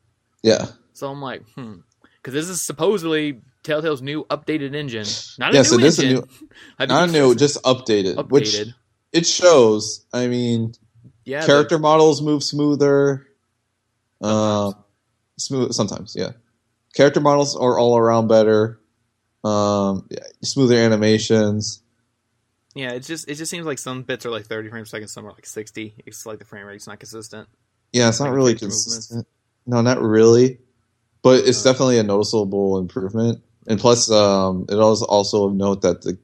[0.43, 1.77] Yeah, So I'm like, hmm,
[2.17, 5.07] because this is supposedly Telltale's new updated engine,
[5.39, 6.17] not a Yes, new it is a engine.
[6.41, 6.49] new-
[6.79, 8.75] I mean, not new, just updated, which updated.
[9.13, 10.05] it shows.
[10.13, 10.75] I mean,
[11.25, 13.27] yeah, character models move smoother.
[14.23, 14.75] Um,
[15.39, 16.33] smooth sometimes, yeah.
[16.95, 18.81] Character models are all around better.
[19.45, 21.83] Um, yeah, smoother animations.
[22.75, 22.91] yeah.
[22.93, 25.27] It's just it just seems like some bits are like 30 frames per second, some
[25.27, 25.95] are like 60.
[26.05, 27.49] It's like the frame rate's not consistent.
[27.93, 28.85] Yeah, it's not Like really character movements.
[28.85, 29.27] consistent.
[29.67, 30.59] No, not really.
[31.23, 33.43] But it's Uh, definitely a noticeable improvement.
[33.71, 36.19] And plus, um, it also also of note that the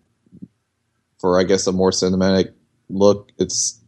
[1.20, 2.52] for I guess a more cinematic
[2.88, 3.80] look, it's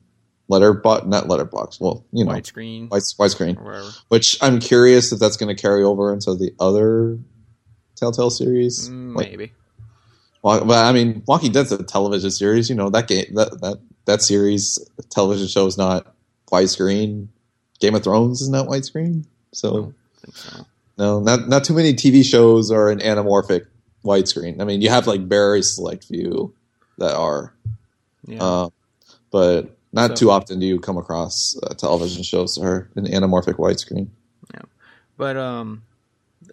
[0.46, 1.80] letterbox, not letterbox.
[1.80, 3.92] Well, you know, Widescreen wide widescreen.
[4.10, 7.18] Which I'm curious if that's going to carry over into the other
[7.96, 8.88] Telltale series.
[8.88, 9.52] Mm, Like, Maybe.
[10.42, 12.70] well, but I mean, Walking Dead's a television series.
[12.70, 14.78] You know that game that that that series
[15.10, 16.14] television show is not
[16.52, 17.26] widescreen.
[17.80, 19.26] Game of Thrones is not widescreen.
[19.52, 19.94] So
[20.32, 20.64] so.
[20.98, 23.66] No, not not too many TV shows are an anamorphic
[24.04, 24.60] widescreen.
[24.60, 26.54] I mean, you have like very select few
[26.98, 27.54] that are,
[28.26, 28.42] Yeah.
[28.42, 28.68] uh,
[29.30, 33.06] but not So- too often do you come across uh, television shows that are an
[33.06, 34.08] anamorphic widescreen.
[34.54, 34.62] Yeah,
[35.16, 35.82] but um,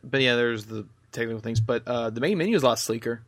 [0.03, 1.59] but yeah, there's the technical things.
[1.59, 3.21] But uh, the main menu is a lot sleeker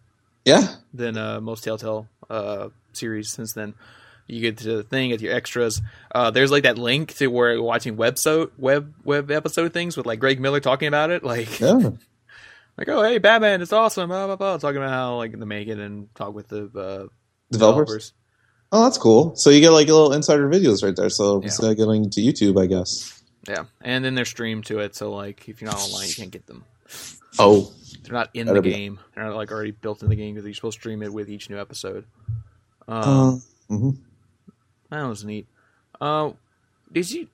[0.46, 3.74] Yeah, than uh, most Telltale uh series since then.
[4.28, 5.82] You get to the thing, get your extras.
[6.14, 10.06] Uh, there's like that link to where you're watching website web web episode things with
[10.06, 11.92] like Greg Miller talking about it, like yeah,
[12.78, 15.68] like oh hey Batman, it's awesome, blah blah blah, talking about how like they make
[15.70, 17.08] it and talk with the uh,
[17.52, 18.14] developers.
[18.72, 19.34] Oh, that's cool.
[19.38, 21.10] So you get like a little insider videos right there.
[21.10, 21.46] So Yeah.
[21.46, 23.24] instead of going to YouTube, I guess.
[23.48, 26.32] Yeah, and then they're streamed to it, so like if you're not online, you can't
[26.32, 26.66] get them.
[27.40, 27.72] Oh,
[28.04, 29.00] They're not in That'd the be- game.
[29.16, 31.30] They're not like already built in the game because you're supposed to stream it with
[31.30, 32.04] each new episode.
[32.90, 33.98] Um, uh, mhm.
[34.90, 35.48] That was neat.
[36.00, 36.32] Uh,
[36.92, 37.28] did you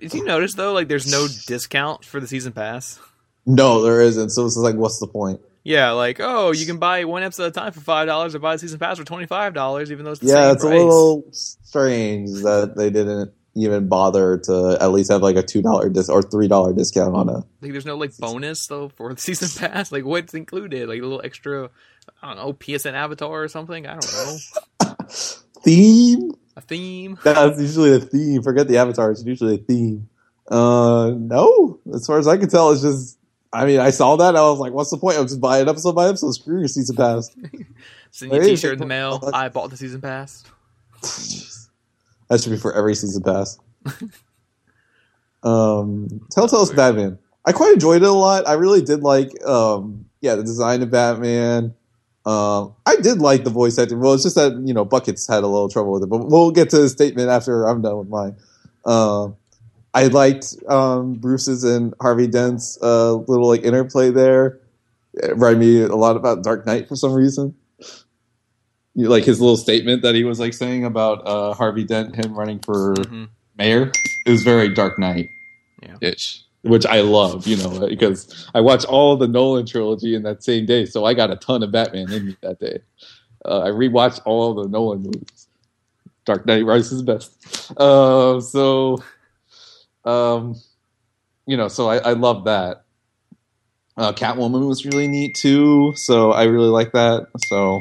[0.00, 0.72] did you notice though?
[0.72, 2.98] Like, there's no discount for the season pass.
[3.46, 4.30] no, there isn't.
[4.30, 5.40] So it's like, what's the point?
[5.64, 8.38] Yeah, like oh, you can buy one episode at a time for five dollars, or
[8.38, 10.62] buy the season pass for twenty five dollars, even though it's the Yeah, same it's
[10.64, 10.72] price.
[10.80, 15.60] a little strange that they didn't even bother to at least have like a two
[15.60, 17.44] dollar dis or three dollar discount on it.
[17.60, 19.92] Like, there's no like bonus though for the season pass.
[19.92, 20.88] Like, what's included?
[20.88, 21.68] Like a little extra,
[22.22, 23.86] I don't know, PSN avatar or something.
[23.86, 24.96] I don't know,
[25.64, 26.32] theme.
[26.58, 27.18] A theme.
[27.24, 28.42] That's usually a theme.
[28.42, 29.10] Forget the avatar.
[29.10, 30.08] It's usually a theme.
[30.48, 31.78] Uh, no.
[31.94, 33.16] As far as I can tell, it's just.
[33.50, 34.36] I mean, I saw that.
[34.36, 35.16] I was like, "What's the point?
[35.16, 36.32] I'm just buying episode by episode.
[36.32, 37.30] Screw your season pass."
[38.10, 39.30] Send you a Hey, T-shirt in the mail.
[39.34, 40.44] I bought the season pass.
[42.28, 43.58] that should be for every season pass.
[45.42, 47.18] um, Telltale's Batman.
[47.46, 48.46] I quite enjoyed it a lot.
[48.46, 51.74] I really did like, um, yeah, the design of Batman.
[52.26, 54.00] Um, I did like the voice acting.
[54.00, 56.50] Well, it's just that you know Buckets had a little trouble with it, but we'll
[56.50, 58.36] get to the statement after I'm done with mine.
[58.84, 59.36] Um,
[59.94, 64.60] I liked um, Bruce's and Harvey Dent's uh, little like interplay there.
[65.14, 67.54] It reminded me a lot about Dark Knight for some reason.
[68.94, 72.34] You like his little statement that he was like saying about uh, Harvey Dent, him
[72.38, 73.28] running for Mhm.
[73.56, 73.92] mayor.
[74.26, 75.28] is very Dark Knight
[75.82, 75.96] Yeah.
[76.62, 80.66] Which I love, you know, because I watched all the Nolan trilogy in that same
[80.66, 82.80] day, so I got a ton of Batman in me that day.
[83.44, 85.48] Uh, I rewatched all the Nolan movies.
[86.24, 87.72] Dark Knight Rises best.
[87.78, 89.02] Uh, so,
[90.04, 90.56] um,
[91.46, 92.84] you know, so I, I love that.
[93.96, 97.28] Uh, Catwoman was really neat too, so I really like that.
[97.48, 97.80] So,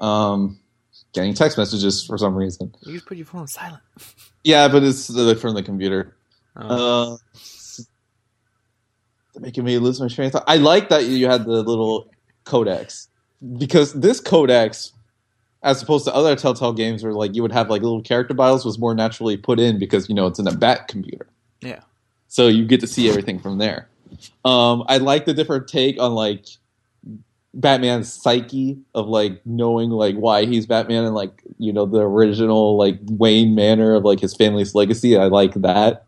[0.00, 0.60] um,
[1.12, 2.72] getting text messages for some reason.
[2.82, 3.82] You just put your phone on silent.
[4.44, 6.14] Yeah, but it's uh, from the computer.
[6.56, 7.14] Oh.
[7.14, 7.16] Uh,
[9.40, 10.44] making me lose my train of thought.
[10.46, 12.10] I like that you had the little
[12.44, 13.08] codex
[13.58, 14.92] because this codex,
[15.62, 18.64] as opposed to other Telltale games where like you would have like little character bios,
[18.64, 21.26] was more naturally put in because you know it's in a bat computer,
[21.60, 21.80] yeah.
[22.28, 23.88] so you get to see everything from there.
[24.44, 26.46] Um, I like the different take on like
[27.54, 32.76] Batman's psyche of like knowing like why he's Batman and like you know the original
[32.76, 35.16] like Wayne Manor of like his family's legacy.
[35.16, 36.04] I like that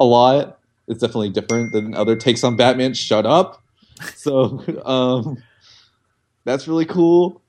[0.00, 0.58] a lot.
[0.88, 2.94] It's definitely different than other takes on Batman.
[2.94, 3.62] Shut up.
[4.16, 5.42] So um,
[6.44, 7.42] that's really cool.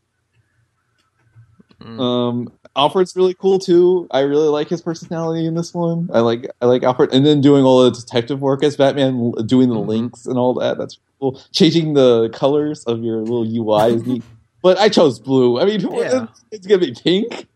[1.82, 2.00] Mm.
[2.00, 4.08] Um, Alfred's really cool too.
[4.12, 6.10] I really like his personality in this one.
[6.14, 9.70] I like I like Alfred, and then doing all the detective work as Batman, doing
[9.70, 9.88] the Mhm.
[9.88, 10.78] links and all that.
[10.78, 11.42] That's cool.
[11.52, 14.24] Changing the colors of your little UI is neat.
[14.62, 15.60] But I chose blue.
[15.60, 16.28] I mean, Yeah.
[16.52, 17.48] it's gonna be pink.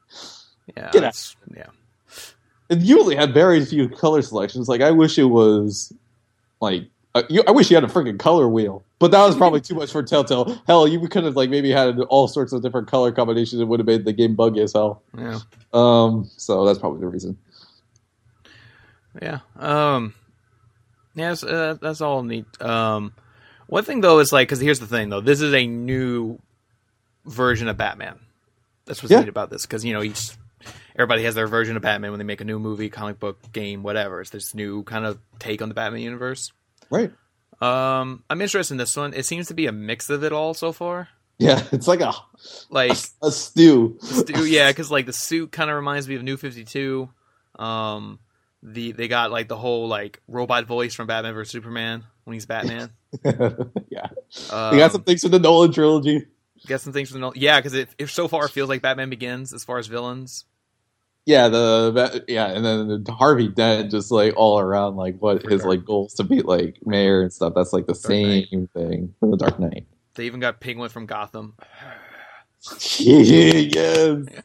[0.76, 0.90] yeah.
[0.92, 1.36] get out.
[1.56, 1.68] Yeah.
[2.70, 4.68] And you only had very few color selections.
[4.68, 5.94] Like I wish it was
[6.62, 8.84] like uh, you, I wish you had a freaking color wheel.
[9.00, 10.62] But that was probably too much for Telltale.
[10.68, 13.62] Hell, you could have like maybe had all sorts of different color combinations.
[13.62, 15.04] It would have made the game buggy as hell.
[15.18, 15.40] Yeah.
[15.74, 17.38] Um, so that's probably the reason.
[19.22, 19.40] Yeah.
[19.58, 20.14] Um.
[21.18, 22.46] Yeah, that's, uh, that's all neat.
[22.62, 23.14] Um,
[23.68, 26.40] one thing though is like, because here's the thing though, this is a new
[27.26, 28.20] version of Batman.
[28.86, 29.22] That's what's Yeah.
[29.22, 30.32] neat about this, because you know each
[30.96, 33.84] everybody has their version of Batman when they make a new movie, comic book, game,
[33.84, 34.22] whatever.
[34.22, 36.52] It's this new kind of take on the Batman universe.
[36.90, 37.12] Right.
[37.62, 39.14] Um, I'm interested in this one.
[39.14, 41.08] It seems to be a mix of it all so far.
[41.38, 42.14] Yeah, it's like a
[42.70, 42.92] Like,
[43.22, 43.98] a stew.
[44.02, 47.10] Stu, yeah, because like the suit kind of reminds me of New Fifty Two.
[47.58, 48.20] Um,
[48.64, 52.46] the they got like the whole like robot voice from Batman vs Superman when he's
[52.46, 52.90] Batman.
[53.24, 54.08] yeah,
[54.52, 56.26] Um, you got some things from the Nolan trilogy.
[56.68, 57.40] got some things from the Nolan.
[57.40, 60.46] yeah, because it, it so far feels like Batman Begins as far as villains.
[61.26, 65.50] Yeah, the yeah, and then the Harvey Dent just like all around like what For
[65.50, 67.54] his Dark- like goals to be like mayor and stuff.
[67.56, 68.48] That's like the Knight.
[68.52, 69.88] same thing for the Dark Knight.
[70.14, 71.56] They even got Penguin from Gotham.
[73.00, 74.26] yes.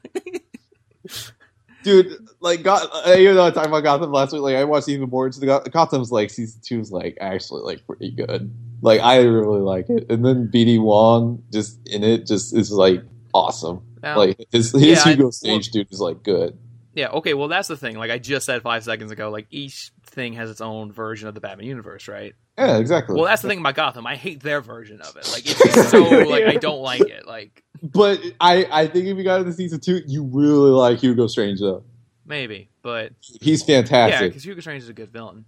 [1.82, 5.08] Dude, like, God, even though I talked about Gotham last week, like, I watched even
[5.08, 8.54] more into the Goth- Gotham's like season two is like actually like pretty good.
[8.82, 13.02] Like, I really like it, and then BD Wong just in it just is like
[13.32, 13.80] awesome.
[14.02, 16.58] Now, Like his his Yeah, I- Hugo Strange dude is like good.
[16.94, 17.96] Yeah, okay, well that's the thing.
[17.96, 21.34] Like I just said five seconds ago, like each thing has its own version of
[21.34, 22.34] the Batman universe, right?
[22.58, 23.14] Yeah, exactly.
[23.14, 24.06] Well, that's the thing about Gotham.
[24.06, 25.28] I hate their version of it.
[25.32, 27.26] Like it's just so like I don't like it.
[27.26, 31.26] Like but I I think if you got into season two, you really like Hugo
[31.26, 31.84] Strange though.
[32.26, 34.20] maybe, but He's fantastic.
[34.20, 35.44] yeah, because Hugo Strange is a good villain.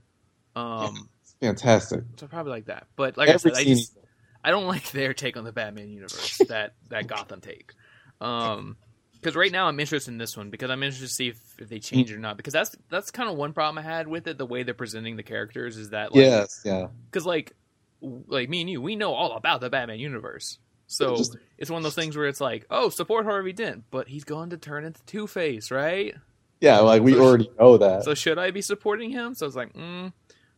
[0.55, 1.09] Um,
[1.40, 2.05] fantastic.
[2.16, 2.86] so probably like that.
[2.97, 3.99] But like I said, I just
[4.45, 6.38] I don't like their take on the Batman universe.
[6.49, 7.72] that that Gotham take.
[8.20, 8.76] Um,
[9.23, 11.68] because right now I'm interested in this one because I'm interested to see if, if
[11.68, 12.37] they change it or not.
[12.37, 14.37] Because that's that's kind of one problem I had with it.
[14.37, 16.89] The way they're presenting the characters is that like, yes, yeah.
[17.11, 17.53] because like
[18.01, 20.59] like me and you, we know all about the Batman universe.
[20.89, 24.09] So Just- it's one of those things where it's like, oh, support Harvey Dent, but
[24.09, 26.14] he's going to turn into Two Face, right?
[26.61, 28.03] Yeah, like we So- already know that.
[28.05, 29.35] So should I be supporting him?
[29.35, 30.12] So it's like, mm,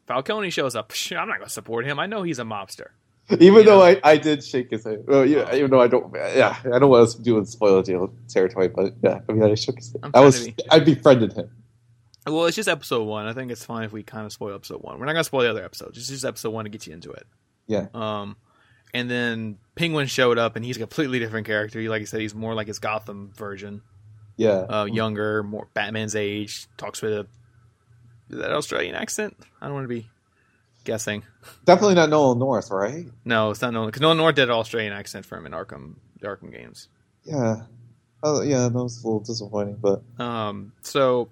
[0.06, 0.92] Falcone shows up.
[1.12, 1.98] I'm not going to support him.
[1.98, 2.88] I know he's a mobster.
[3.30, 3.62] Even Yeah.
[3.62, 5.04] though I, I did shake his hand.
[5.06, 7.82] Well, yeah, even though I don't, yeah, I don't want to do in spoiler
[8.28, 9.96] territory, but yeah, I mean, I shook his.
[10.02, 11.50] I'm I was, be- I befriended him.
[12.26, 13.26] Well, it's just episode one.
[13.26, 14.98] I think it's fine if we kind of spoil episode one.
[14.98, 15.98] We're not going to spoil the other episodes.
[15.98, 17.26] It's just episode one to get you into it.
[17.66, 17.86] Yeah.
[17.92, 18.36] Um,
[18.94, 21.80] and then Penguin showed up, and he's a completely different character.
[21.80, 23.82] He, like I said, he's more like his Gotham version.
[24.36, 27.26] Yeah, uh, younger, more Batman's age, talks with a
[28.30, 29.36] is that Australian accent.
[29.60, 30.08] I don't want to be
[30.84, 31.22] guessing.
[31.64, 33.06] definitely not Nolan North, right?
[33.24, 35.94] No, it's not Nolan because Nolan North did an Australian accent for him in Arkham
[36.20, 36.88] the Arkham games.
[37.24, 37.62] Yeah.
[38.22, 41.28] Oh, yeah, that was a little disappointing, but Um, so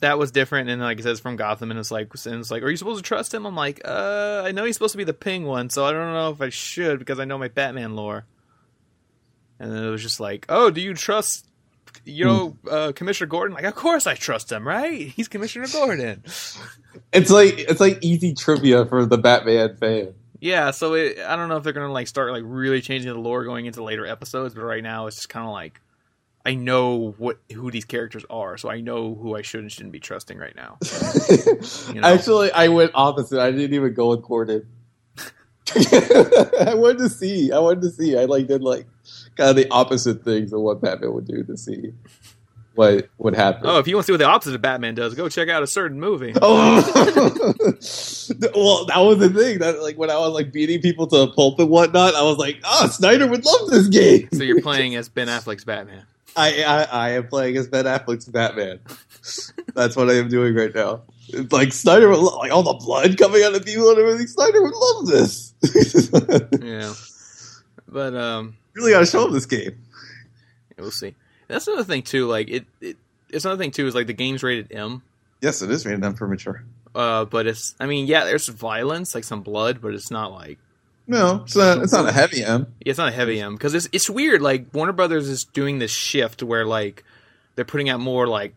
[0.00, 2.62] that was different, and like it says from Gotham, and it's like, and it's like,
[2.62, 3.46] are you supposed to trust him?
[3.46, 6.30] I'm like, uh, I know he's supposed to be the Penguin, so I don't know
[6.30, 8.24] if I should because I know my Batman lore.
[9.58, 11.44] And then it was just like, oh, do you trust,
[12.04, 13.56] you know, uh, Commissioner Gordon?
[13.56, 15.08] Like, of course I trust him, right?
[15.08, 16.22] He's Commissioner Gordon.
[17.12, 20.14] it's like it's like easy trivia for the Batman fan.
[20.40, 23.18] yeah, so it, I don't know if they're gonna like start like really changing the
[23.18, 25.80] lore going into later episodes, but right now it's just kind of like.
[26.46, 29.92] I know what who these characters are, so I know who I should and shouldn't
[29.92, 30.78] be trusting right now.
[31.92, 32.08] You know?
[32.08, 33.38] Actually, I went opposite.
[33.38, 34.66] I didn't even go with Gordon.
[35.76, 37.52] I wanted to see.
[37.52, 38.16] I wanted to see.
[38.16, 38.86] I like did like
[39.36, 41.92] kind of the opposite things of what Batman would do to see
[42.78, 43.62] what would happen.
[43.64, 45.64] Oh, if you want to see what the opposite of Batman does, go check out
[45.64, 46.32] a certain movie.
[46.40, 46.76] Oh.
[48.54, 49.58] well, that was the thing.
[49.58, 52.38] That like when I was like beating people to a pulp and whatnot, I was
[52.38, 56.04] like, "Oh, Snyder would love this game." So you're playing as Ben Affleck's Batman.
[56.36, 58.78] I, I I am playing as Ben Affleck's Batman.
[59.74, 61.02] That's what I am doing right now.
[61.28, 64.28] It's like Snyder would lo- like all the blood coming out of people and everything.
[64.28, 65.52] Snyder would love this.
[66.62, 66.94] Yeah,
[67.88, 69.76] but um, really gotta show him this game.
[70.78, 71.16] we'll see.
[71.48, 72.26] That's another thing too.
[72.26, 72.96] Like it, it,
[73.30, 73.86] it's another thing too.
[73.86, 75.02] Is like the game's rated M.
[75.40, 76.62] Yes, it is rated M for mature.
[76.94, 77.74] Uh, but it's.
[77.80, 80.58] I mean, yeah, there's violence, like some blood, but it's not like
[81.06, 81.78] No, it's not.
[81.78, 82.66] It's not a heavy M.
[82.84, 84.42] Yeah, it's not a heavy M because it's it's weird.
[84.42, 87.04] Like Warner Brothers is doing this shift where like
[87.54, 88.54] they're putting out more like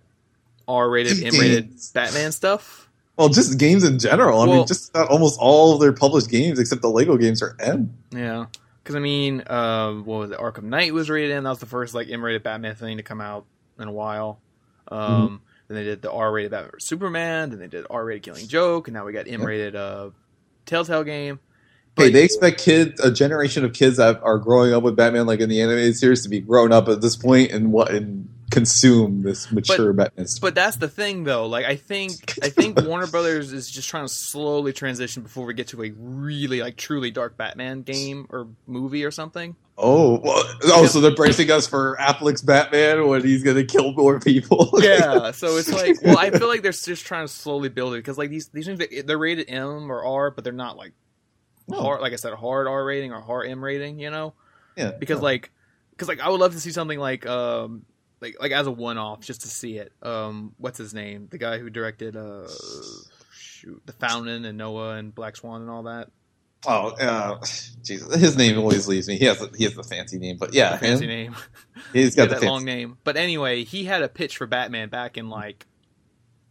[0.67, 2.87] R-rated, M-rated Batman stuff.
[3.17, 4.39] Well, just games in general.
[4.41, 7.41] I Well- mean, just about almost all of their published games except the Lego games
[7.41, 7.93] are M.
[8.11, 8.45] Yeah,
[8.83, 10.39] because I mean, um, what was it?
[10.39, 11.43] Arkham Knight was rated M.
[11.43, 13.45] That was the first like M-rated Batman thing to come out
[13.79, 14.39] in a while.
[14.87, 17.49] Um, Then they did the R-rated Batman Superman.
[17.49, 20.09] Then they did R-rated Killing Joke, and now we got M-rated uh,
[20.65, 21.39] Telltale game.
[21.95, 25.41] Hey, they expect kids, a generation of kids that are growing up with Batman, like
[25.41, 29.23] in the animated series, to be grown up at this point and what and consume
[29.23, 30.27] this mature Batman.
[30.27, 30.41] stuff.
[30.41, 31.47] But that's the thing, though.
[31.47, 35.53] Like, I think I think Warner Brothers is just trying to slowly transition before we
[35.53, 39.55] get to a really, like, truly dark Batman game or movie or something.
[39.83, 44.19] Oh, well, oh, so they're bracing us for Affleck's Batman when he's gonna kill more
[44.19, 44.69] people.
[44.81, 47.97] Yeah, so it's like, well, I feel like they're just trying to slowly build it
[47.97, 50.91] because, like, these these things they- they're rated M or R, but they're not like
[51.67, 51.81] No.
[51.81, 53.97] hard, like I said, hard R rating or hard M rating.
[53.97, 54.33] You know,
[54.75, 55.23] yeah, because no.
[55.23, 55.51] like,
[55.91, 57.85] because like I would love to see something like um.
[58.21, 59.91] Like, like as a one-off, just to see it.
[60.03, 61.27] Um, what's his name?
[61.31, 62.47] The guy who directed uh,
[63.35, 66.09] shoot, The Fountain and Noah and Black Swan and all that.
[66.67, 67.39] oh, uh,
[67.83, 69.17] Jesus, his name always leaves me.
[69.17, 71.35] He has a, he has the fancy name, but yeah, fancy name.
[71.93, 72.97] He's got the that long name.
[73.03, 75.65] But anyway, he had a pitch for Batman back in like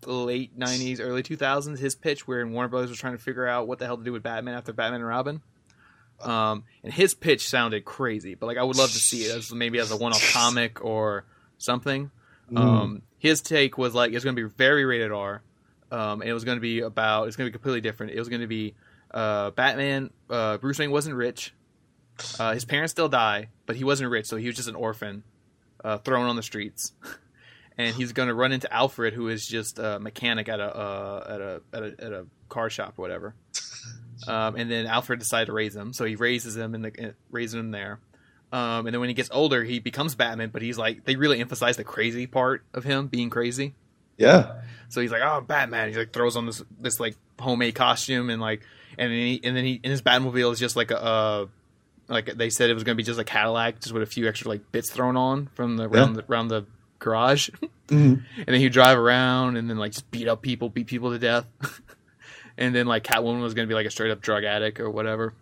[0.04, 1.78] late '90s, early 2000s.
[1.78, 4.12] His pitch, where Warner Brothers was trying to figure out what the hell to do
[4.12, 5.42] with Batman after Batman and Robin.
[6.20, 9.52] Um, and his pitch sounded crazy, but like I would love to see it as
[9.52, 11.24] maybe as a one-off comic or
[11.60, 12.10] something.
[12.50, 12.58] Mm.
[12.58, 15.42] Um, his take was like it's going to be very rated R.
[15.92, 18.12] Um, and it was going to be about it's going to be completely different.
[18.12, 18.74] It was going to be
[19.12, 20.10] uh, Batman.
[20.28, 21.52] Uh, Bruce Wayne wasn't rich.
[22.38, 25.22] Uh, his parents still die, but he wasn't rich, so he was just an orphan,
[25.82, 26.92] uh, thrown on the streets.
[27.78, 31.24] and he's going to run into Alfred, who is just a mechanic at a uh,
[31.28, 33.34] at a at a at a car shop or whatever.
[34.28, 37.70] Um, and then Alfred decided to raise him, so he raises him and raises him
[37.70, 38.00] there.
[38.52, 41.40] Um, and then when he gets older, he becomes Batman, but he's like they really
[41.40, 43.74] emphasize the crazy part of him being crazy.
[44.16, 48.28] Yeah, So he's like, "Oh, Batman!" He like throws on this this like homemade costume
[48.28, 48.60] and like,
[48.98, 51.46] and then he and then he and his Batmobile is just like a uh,
[52.08, 54.48] like they said it was gonna be just a Cadillac, just with a few extra
[54.48, 56.66] like bits thrown on from the around the around the
[56.98, 57.48] garage,
[57.88, 58.22] Mhm.
[58.36, 61.18] and then he'd drive around and then like just beat up people, beat people to
[61.18, 61.46] death,
[62.58, 65.32] and then like Catwoman was gonna be like a straight up drug addict or whatever.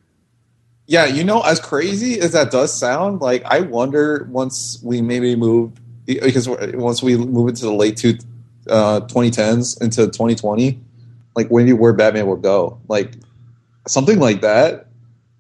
[0.89, 1.05] Yeah.
[1.05, 5.73] You know, as crazy as that does sound, like I wonder once we maybe move
[6.07, 8.19] because once we move into the late two
[8.69, 10.81] uh, 2010s into 2020,
[11.37, 13.15] like when you where Batman would go, like
[13.87, 14.87] something like that.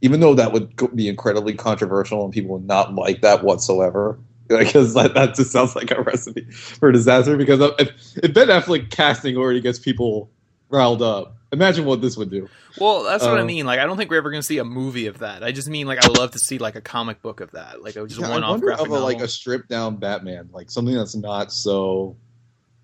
[0.01, 4.17] Even though that would be incredibly controversial and people would not like that whatsoever,
[4.49, 7.37] because that, that just sounds like a recipe for disaster.
[7.37, 7.91] Because if,
[8.23, 10.31] if Ben Affleck casting already gets people
[10.69, 12.49] riled up, imagine what this would do.
[12.79, 13.67] Well, that's what I Um, mean.
[13.67, 15.43] Like, I don't think we're ever gonna see a movie of that.
[15.43, 17.83] I just mean like I would love to see like a comic book of that,
[17.83, 20.51] like just Yeah, one I off wonder graphic of a, like a stripped down Batman,
[20.53, 22.17] like something that's not so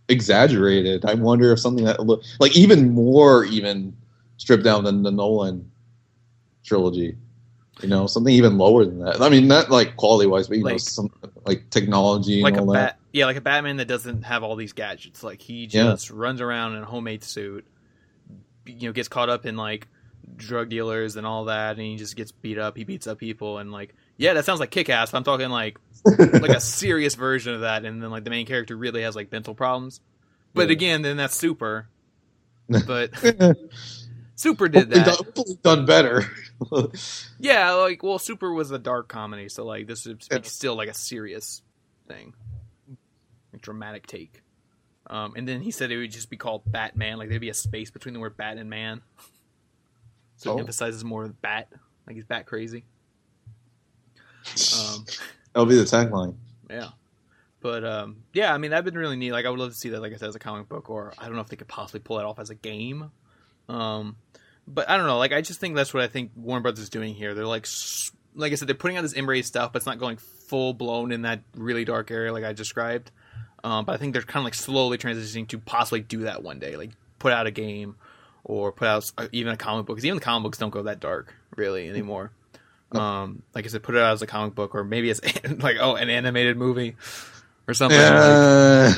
[0.08, 1.04] exaggerated.
[1.04, 3.96] I wonder if something that look like even more even
[4.36, 5.70] stripped down than the Nolan
[6.64, 7.16] trilogy.
[7.82, 9.20] You know, something even lower than that.
[9.20, 11.10] I mean, not like quality wise, but you know, Like- some
[11.44, 12.72] like technology like a all that.
[12.72, 15.22] bat, yeah, like a Batman that doesn't have all these gadgets.
[15.24, 15.84] Like he Yeah.
[15.90, 17.66] just runs around in a homemade suit,
[18.66, 19.88] you know, gets caught up in like
[20.36, 22.76] drug dealers and all that, and he just gets beat up.
[22.76, 25.12] He beats up people, and like Yeah, that sounds like Kick Ass.
[25.14, 25.78] I'm talking like
[26.40, 29.30] like a serious version of that, and then like the main character really has like
[29.32, 30.00] mental problems.
[30.54, 30.72] But Yeah.
[30.72, 31.88] again, then that's Super.
[32.86, 33.10] But
[34.36, 35.04] Super did that.
[35.06, 36.24] done, hopefully done better.
[37.38, 40.38] Yeah, like well, Super was a dark comedy, so like this is Yeah.
[40.42, 41.62] still like a serious
[42.08, 42.34] thing,
[43.52, 44.42] like dramatic take.
[45.08, 47.54] Um, and then he said it would just be called Batman, like there'd be a
[47.54, 49.02] space between the word bat and man,
[50.36, 50.58] so it Oh.
[50.58, 51.68] emphasizes more bat,
[52.06, 52.84] like he's bat crazy.
[54.78, 55.04] Um,
[55.52, 56.34] That'll be the tagline.
[56.70, 56.88] yeah,
[57.60, 59.32] but um, yeah, I mean that'd been really neat.
[59.32, 61.12] Like I would love to see that, like I said, as a comic book, or
[61.18, 63.10] I don't know if they could possibly pull it off as a game.
[63.68, 64.16] Um,
[64.66, 65.18] but I don't know.
[65.18, 67.34] Like I just think that's what I think Warner Brothers is doing here.
[67.34, 67.66] They're like,
[68.34, 71.12] like I said, they're putting out this Embrace stuff, but it's not going full blown
[71.12, 73.10] in that really dark area like I described.
[73.64, 76.58] Um, but I think they're kind of like slowly transitioning to possibly do that one
[76.58, 77.96] day, like put out a game
[78.44, 79.96] or put out even a comic book.
[79.96, 82.30] Because even the comic books don't go that dark really anymore.
[82.92, 85.20] Um, like I said, put it out as a comic book, or maybe it's
[85.62, 86.94] like oh, an animated movie
[87.66, 87.98] or something.
[87.98, 88.92] Like, Uh,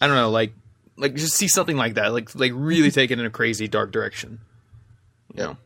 [0.00, 0.52] I don't know, like
[0.98, 3.90] like just see something like that, like like really take it in a crazy dark
[3.90, 4.38] direction.
[5.34, 5.56] You know?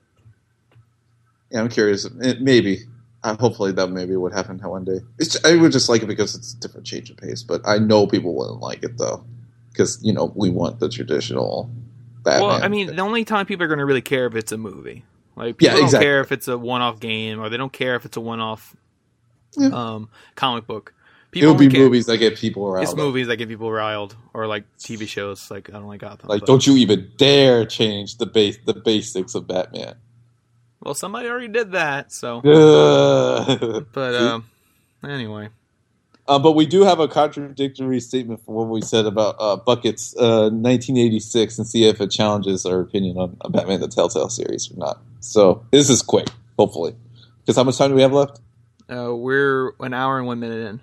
[1.50, 2.04] yeah, I'm curious.
[2.04, 2.84] It, maybe.
[3.24, 4.98] Uh, hopefully that maybe would happen one day.
[5.18, 7.78] It's, I would just like it because it's a different change of pace, but I
[7.78, 9.24] know people wouldn't like it though,
[9.70, 11.70] because you know we want the traditional
[12.24, 12.48] Batman.
[12.48, 14.58] Well, I mean, the only time people are going to really care if it's a
[14.58, 15.04] movie.
[15.36, 16.04] Like Yeah, people don't exactly.
[16.06, 18.74] care if it's a one-off game, or they don't care if it's a one-off
[19.56, 19.68] Yeah.
[19.68, 20.92] um, comic book.
[21.34, 22.82] It'll be care- movies that get people riled.
[22.82, 22.98] It's up.
[22.98, 25.50] movies that get people riled, or like TV shows.
[25.50, 26.28] Like I don't like Gotham.
[26.28, 29.94] Like, but- don't you even dare change the base the basics of Batman.
[30.82, 32.12] Well, somebody already did that.
[32.12, 32.40] So,
[33.92, 34.44] but um,
[35.04, 35.48] anyway,
[36.26, 40.14] Uh, but we do have a contradictory statement for what we said about uh, Bucket's
[40.16, 44.70] uh, 1986 and see if it challenges our opinion on, on Batman the Telltale series
[44.72, 45.00] or not.
[45.20, 46.28] So this is quick,
[46.58, 46.94] hopefully.
[47.40, 48.40] Because how much time do we have left?
[48.90, 50.80] uh, we're an hour and one minute in.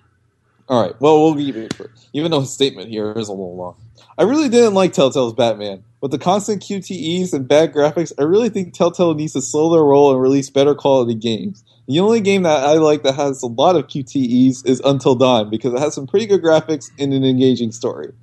[0.67, 0.99] All right.
[0.99, 1.75] Well, we'll it
[2.13, 3.75] even though his statement here is a little long.
[4.17, 5.83] I really didn't like Telltale's Batman.
[6.01, 9.83] With the constant QTEs and bad graphics, I really think Telltale needs to slow their
[9.83, 11.63] roll and release better quality games.
[11.87, 15.49] The only game that I like that has a lot of QTEs is Until Dawn
[15.49, 18.13] because it has some pretty good graphics and an engaging story.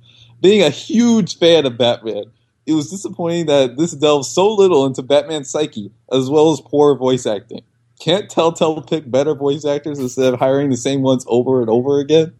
[0.41, 2.25] Being a huge fan of Batman,
[2.65, 6.95] it was disappointing that this delves so little into Batman's psyche as well as poor
[6.95, 7.61] voice acting.
[7.99, 11.99] Can't Telltale pick better voice actors instead of hiring the same ones over and over
[11.99, 12.33] again?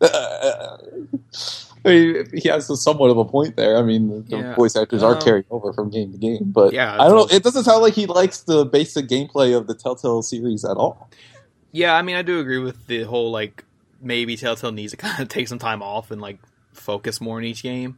[1.84, 3.76] I mean, he has somewhat of a point there.
[3.76, 4.54] I mean, the Yeah.
[4.54, 7.34] voice actors are Um, carried over from game to game, but Yeah, I don't know.
[7.36, 11.10] It doesn't sound like he likes the basic gameplay of the Telltale series at all.
[11.72, 13.64] Yeah, I mean, I do agree with the whole like
[14.00, 16.38] maybe Telltale needs to kind of take some time off and like
[16.72, 17.96] focus more in each game.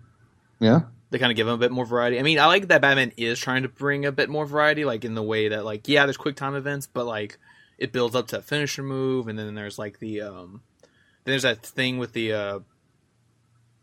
[0.60, 2.18] Yeah, to kind of give them a bit more variety.
[2.18, 5.04] I mean, I like that Batman is trying to bring a bit more variety, like
[5.04, 7.38] in the way that, like, yeah, there's quick time events, but like
[7.78, 10.62] it builds up to a finisher move, and then there's like the um,
[11.24, 12.58] then there's that thing with the uh,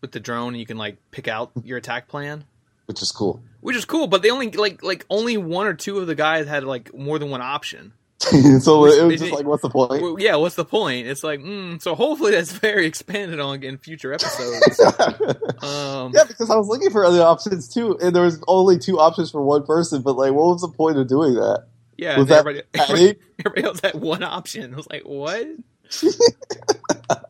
[0.02, 2.46] with the drone, and you can like pick out your attack plan,
[2.86, 3.42] which is cool.
[3.62, 4.08] which is cool.
[4.08, 7.20] But they only like like only one or two of the guys had like more
[7.20, 7.94] than one option.
[8.20, 10.02] so Which it was just like, what's the point?
[10.02, 11.08] Well, yeah, what's the point?
[11.08, 14.82] It's like, mm, so hopefully that's very expanded on in future episodes.
[15.62, 18.98] Um, yeah, because I was looking for other options too, and there was only two
[19.00, 20.02] options for one person.
[20.02, 21.66] But like, what was the point of doing that?
[21.98, 24.74] yeah, Was that everybody, everybody, everybody else had one option.
[24.74, 25.48] I was like, what?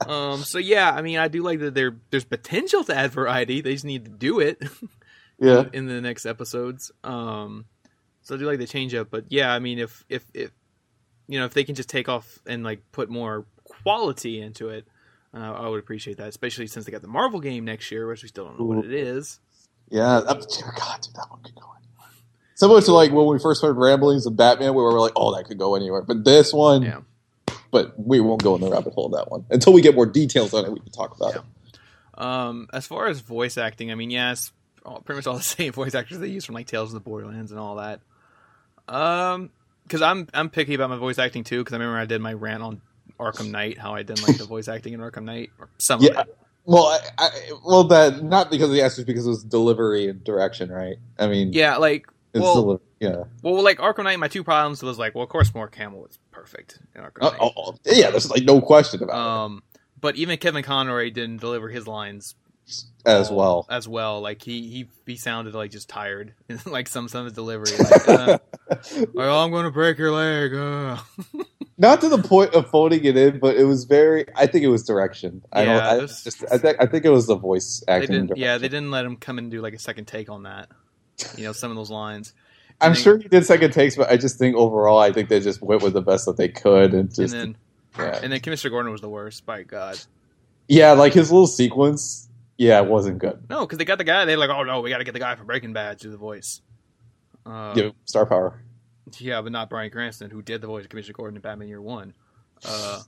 [0.10, 0.44] Um.
[0.44, 1.96] So yeah, I mean, I do like that there.
[2.10, 3.62] There's potential to add variety.
[3.62, 4.62] They just need to do it
[5.40, 6.92] Yeah, in the next episodes.
[7.04, 7.66] Um.
[8.22, 10.52] So I do like the change up, but yeah, I mean, if if if
[11.28, 13.46] you know if they can just take off and like put more
[13.84, 14.86] quality into it,
[15.34, 16.28] uh, I would appreciate that.
[16.28, 18.86] Especially since they got the Marvel game next year, which we still don't know what
[18.86, 19.40] it is.
[19.90, 20.22] yeah.
[20.26, 22.12] That, dear God, dude, that one could go anywhere.
[22.56, 25.34] Similar to like when we first heard ramblings of Batman, where we were like, "Oh,
[25.36, 27.00] that could go anywhere," but this one, Yeah.
[27.72, 30.06] But we won't go in the rabbit hole of that one until we get more
[30.06, 30.72] details on it.
[30.72, 31.42] We can talk about Yeah.
[31.42, 32.24] it.
[32.24, 34.52] Um, as far as voice acting, I mean, yes,
[34.86, 37.00] all, pretty much all the same voice actors they use from like Tales of the
[37.10, 38.02] Borderlands and all that.
[38.88, 39.52] Um,
[39.84, 41.60] because I'm I'm picky about my voice acting too.
[41.60, 42.82] Because I remember I did my rant on
[43.20, 46.24] Arkham Knight, how I didn't like the voice acting in Arkham Knight, or some Yeah.
[46.66, 47.30] Well, I, I,
[47.66, 50.98] well, that not because of the actors, because it was delivery and direction, right?
[51.18, 53.24] I mean, Yeah, like it's well, yeah.
[53.44, 56.20] well, like Arkham Knight, my two problems was like, well, of course, Mark Hamill was
[56.32, 57.40] perfect in Arkham Oh, Knight.
[57.42, 59.64] oh, oh, yeah, there's like no question about Um,
[60.00, 62.36] but even Kevin Conroy didn't deliver his lines
[63.06, 63.66] as all- well.
[63.70, 66.34] As well, like he he he sounded like just tired,
[66.66, 67.72] like some some of his delivery.
[67.78, 68.38] Like, uh,
[68.70, 70.54] like, oh, I'm going to break your leg.
[70.54, 70.98] Uh.
[71.82, 74.26] Not to the point of phoning it in, but it was very.
[74.36, 75.42] I think it was direction.
[75.54, 75.82] I don't.
[75.82, 76.78] I, was- just, I think.
[76.80, 78.28] I think it was the voice They acting.
[78.28, 80.68] didn't, yeah, they didn't let him come and do like a second take on that.
[81.38, 82.34] You know, some of those lines.
[82.82, 85.40] I'm then- sure he did second takes, but I just think overall, I think they
[85.40, 87.58] just went with the best that they could, and And just then
[87.98, 89.46] yeah, and then Commissioner Gordon was the worst.
[89.46, 90.00] By God,
[90.68, 93.44] yeah, like his little sequence, yeah, it wasn't good.
[93.50, 94.26] no, because they got the guy.
[94.26, 96.12] They're like, oh no, we got to get the guy from Breaking Bad to do
[96.12, 96.62] the voice.
[97.46, 98.62] Uh, him star power.
[99.18, 101.82] Yeah, but not Bryan Cranston, who did the voice of Commissioner Gordon in Batman Year
[101.82, 102.14] One.
[102.64, 103.02] Uh,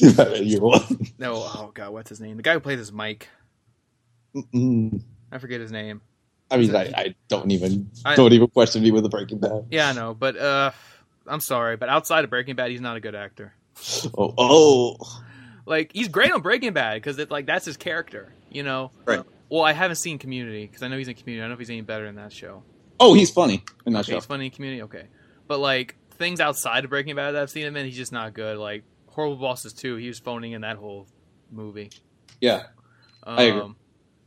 [0.34, 0.82] you won.
[1.18, 2.36] no, oh god, what's his name?
[2.36, 3.28] The guy who played this Mike.
[4.34, 5.00] Mm,
[5.30, 6.00] I forget his name.
[6.54, 9.66] I mean, I, I don't even I- don't even question me with the Breaking Bad.
[9.70, 10.70] Yeah, I know, but uh,
[11.26, 13.52] I'm sorry, but outside of Breaking Bad, he's not a good actor.
[14.16, 14.96] Oh, oh,
[15.66, 18.90] Like he's great on Breaking Bad because it like that's his character, you know.
[19.04, 19.22] Right.
[19.50, 21.42] Well, I haven't seen Community because I know he's in Community.
[21.42, 22.62] I don't know if he's any better in that show.
[23.00, 24.16] Oh, he's funny in that Okay, show.
[24.16, 24.82] he's funny in Community.
[24.82, 25.04] Okay,
[25.48, 28.32] but like things outside of Breaking Bad that I've seen him in, he's just not
[28.34, 28.56] good.
[28.58, 29.96] Like Horrible Bosses too.
[29.96, 31.06] He was phoning in that whole
[31.50, 31.90] movie.
[32.40, 32.64] Yeah.
[33.24, 33.74] Um, I agree.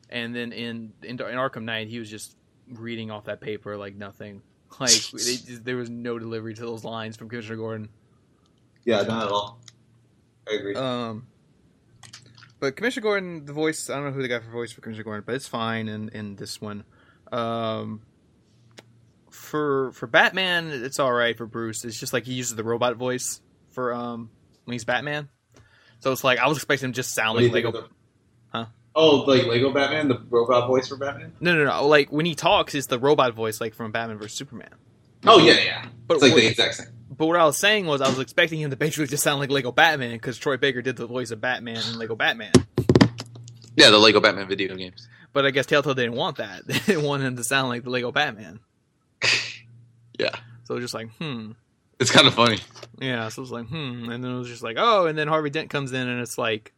[0.10, 2.36] And then in, in in Arkham Knight, he was just
[2.70, 4.42] reading off that paper like nothing.
[4.80, 7.90] Like just- there was no delivery to those lines from Commissioner Gordon.
[8.84, 9.60] Yeah, not at all.
[10.50, 10.76] I agree.
[10.76, 11.28] Um,
[12.60, 15.04] but Commissioner Gordon, the voice, I don't know who they got for voice for Commissioner
[15.06, 16.84] Gordon, but it's fine in, in this one.
[17.32, 18.02] Um,
[19.30, 21.86] for for Batman, it's all right for Bruce.
[21.86, 23.42] It's just like he uses the robot voice
[23.72, 24.30] for um
[24.66, 25.30] when he's Batman.
[26.00, 27.72] So it's like I was expecting him just sound like Lego.
[27.72, 27.88] the-
[28.50, 28.66] Huh?
[29.00, 31.32] Oh, like Lego Batman, the robot voice for Batman.
[31.40, 31.86] No, no, no.
[31.88, 34.70] Like when he talks, it's the robot voice, like from Batman vs Superman.
[35.26, 35.86] Oh yeah, yeah.
[36.08, 36.88] But It's like what- the exact same.
[37.10, 39.50] But what I was saying was, I was expecting him to basically just sound like
[39.50, 42.52] Lego Batman because Troy Baker did the voice of Batman in Lego Batman.
[43.76, 45.08] Yeah, the Lego Batman video games.
[45.34, 46.64] But I guess Telltale didn't want that.
[46.68, 48.60] They didn't want him to sound like the Lego Batman.
[50.20, 50.36] Yeah.
[50.64, 51.52] So it just like, hmm.
[52.00, 52.58] It's kind of funny.
[53.00, 54.10] Yeah, so it was like, hmm.
[54.10, 56.38] And then it was just like, oh, and then Harvey Dent comes in and it's
[56.40, 56.74] like,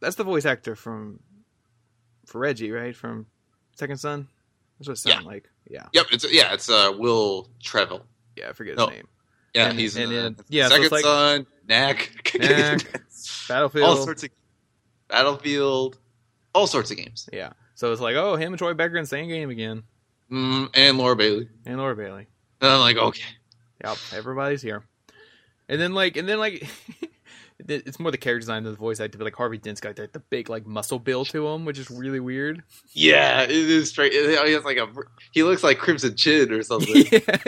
[0.00, 1.20] that's the voice actor from,
[2.26, 2.94] for Reggie, right?
[2.94, 3.26] From
[3.76, 4.28] Second Son?
[4.78, 5.48] That's what it sounded like.
[5.68, 5.86] Yeah.
[5.92, 8.02] Yep, it's yeah, it's uh Will Treville.
[8.36, 8.86] Yeah, I forget his No.
[8.92, 9.08] name.
[9.54, 13.00] Yeah, And- he's and in, uh, then- yeah, Second it's like- Son, Knack, Knack,
[13.48, 13.84] Battlefield.
[13.88, 14.30] all sorts of
[15.08, 15.98] Battlefield,
[16.54, 17.52] all sorts of games, Yeah.
[17.74, 19.82] So it's like, oh, him and Troy Becker in the same game again.
[20.30, 21.48] mm, and Laura Bailey.
[21.64, 22.26] And Laura Bailey.
[22.60, 23.22] And I'm like, okay,
[23.84, 24.82] Yep, everybody's here.
[25.68, 26.66] And then like, and then like,
[27.66, 29.18] it's more the character design than the voice actor.
[29.18, 31.90] But like Harvey Dent's got like, the big like muscle build to him, which is
[31.90, 32.62] really weird.
[32.92, 34.12] yeah, it is straight.
[34.12, 34.88] He has like a,
[35.32, 37.04] he looks like Crimson Chin or something.
[37.12, 37.18] yeah,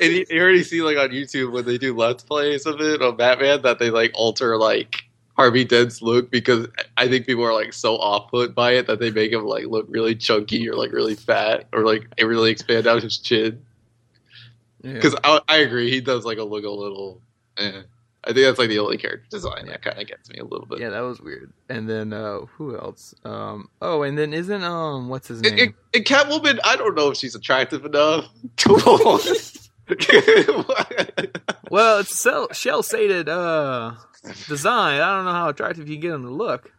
[0.00, 3.02] and you, you already see like on YouTube when they do let's plays of it
[3.02, 5.04] on Batman that they like alter like
[5.36, 6.66] Harvey Dent's look because
[6.96, 9.66] I think people are like so off put by it that they make him like
[9.66, 13.64] look really chunky or like really fat or like really expand out his chin.
[14.82, 14.94] Yeah.
[14.94, 17.20] Because I, I agree, he does like a look a little.
[17.56, 17.82] Eh.
[18.24, 20.66] I think that's like the only character design that kind of gets me a little
[20.66, 20.78] bit.
[20.78, 21.52] yeah, that was weird.
[21.68, 23.14] And then uh who else?
[23.24, 25.58] Um, oh, and then isn't um, what's his name?
[25.58, 28.26] and, and Catwoman, I don't know if she's attractive enough.
[31.70, 33.94] well, it's cel, Shell sated uh
[34.46, 35.00] design.
[35.00, 36.72] I don't know how attractive you get him to look.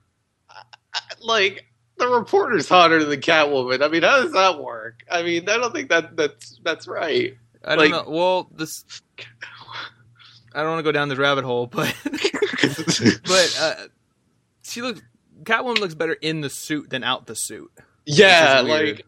[1.22, 1.66] like
[1.98, 3.84] the reporter's hotter than Catwoman.
[3.84, 5.04] I mean, how does that work?
[5.12, 7.36] I mean, I don't think that that's that's right.
[7.64, 8.12] I don't Like- know.
[8.12, 8.84] Well, this.
[10.56, 13.76] I don't want to go down this rabbit hole, but but uh,
[14.64, 15.02] she looks
[15.44, 17.72] Catwoman looks better in the suit than out the suit.
[18.06, 18.88] yeah, Which is weird.
[18.98, 19.06] like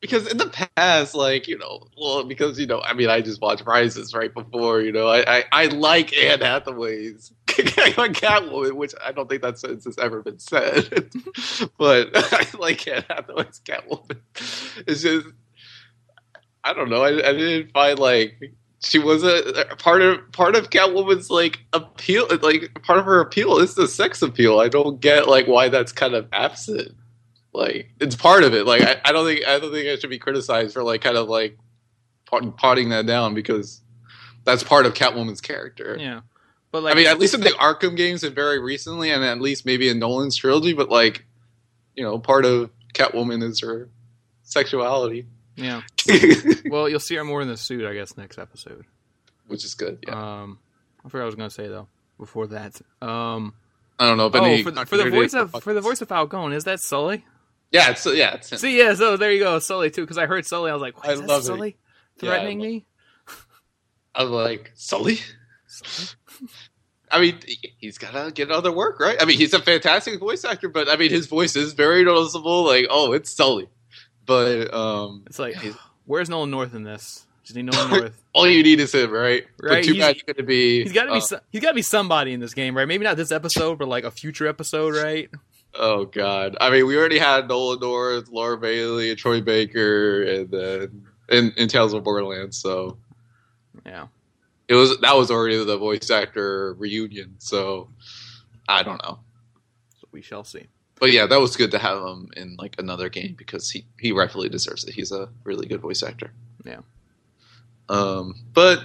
[0.00, 0.46] because in the
[0.76, 4.32] past, like you know, well, because you know, I mean, I just watched Rises right
[4.32, 4.80] before.
[4.82, 9.84] You know, I I, I like Anne Hathaway's Catwoman, which I don't think that sentence
[9.84, 11.10] has ever been said,
[11.78, 14.18] but I like Anne Hathaway's Catwoman.
[14.86, 15.26] It's just
[16.66, 17.02] I don't know.
[17.02, 22.26] I, I didn't find like she was a part of part of Catwoman's like appeal.
[22.42, 24.58] Like part of her appeal is the sex appeal.
[24.58, 26.92] I don't get like why that's kind of absent.
[27.52, 28.66] Like it's part of it.
[28.66, 31.16] Like I, I don't think I don't think I should be criticized for like kind
[31.16, 31.56] of like
[32.26, 33.80] pot- potting that down because
[34.44, 35.96] that's part of Catwoman's character.
[35.98, 36.20] Yeah,
[36.72, 39.40] but like I mean, at least in the Arkham games and very recently, and at
[39.40, 41.24] least maybe in Nolan's trilogy, but like,
[41.94, 43.88] you know, part of Catwoman is her
[44.42, 45.26] sexuality,
[45.56, 45.82] yeah.
[46.70, 48.84] Well, you'll see her more in the suit, I guess, next episode.
[49.46, 50.04] Which is good.
[50.06, 50.42] Yeah.
[50.42, 50.58] Um,
[51.04, 51.88] I forgot what I was gonna say though.
[52.18, 53.54] Before that, um,
[53.98, 56.08] I don't know, but oh, for the, for the voice of for the voice of
[56.08, 57.24] Falcone, is that Sully?
[57.70, 58.58] yeah, it's yeah, it's him.
[58.58, 60.00] See, yeah, so there you go, Sully too.
[60.02, 61.44] Because I heard Sully, I was like, I "Is that love it.
[61.46, 61.76] Sully
[62.22, 62.86] Yeah, I threatening love- me?"
[64.14, 65.18] I'm like Sully.
[65.66, 66.08] Sully?
[67.10, 67.38] I mean,
[67.78, 69.16] he's gotta get other work, right?
[69.20, 72.64] I mean, he's a fantastic voice actor, but I mean, his voice is very noticeable.
[72.64, 73.68] Like, oh, it's Sully,
[74.26, 75.56] but um, It's like,
[76.06, 77.24] where's Nolan North in this?
[77.44, 78.22] Just need Nolan North.
[78.32, 79.44] all you need is him, right?
[79.62, 80.82] Right, But too he's- bad he's gonna be.
[80.82, 81.16] He's got to be.
[81.18, 82.88] uh, so- he's got to be somebody in this game, right?
[82.88, 85.30] Maybe not this episode, but like a future episode, right?
[85.78, 86.56] Oh God!
[86.60, 91.68] I mean, we already had Nolan North, Laura Bailey, Troy Baker, and then in, in
[91.68, 92.56] Tales of Borderlands.
[92.56, 92.96] So
[93.84, 94.06] Yeah.
[94.68, 97.34] it was that was already the voice actor reunion.
[97.38, 97.90] So
[98.68, 99.18] I don't know,
[100.00, 100.66] So we shall see.
[100.98, 104.12] But yeah, that was good to have him in like another game because he he
[104.12, 104.94] rightfully deserves it.
[104.94, 106.32] He's a really good voice actor.
[106.64, 106.80] Yeah.
[107.88, 108.80] Um, but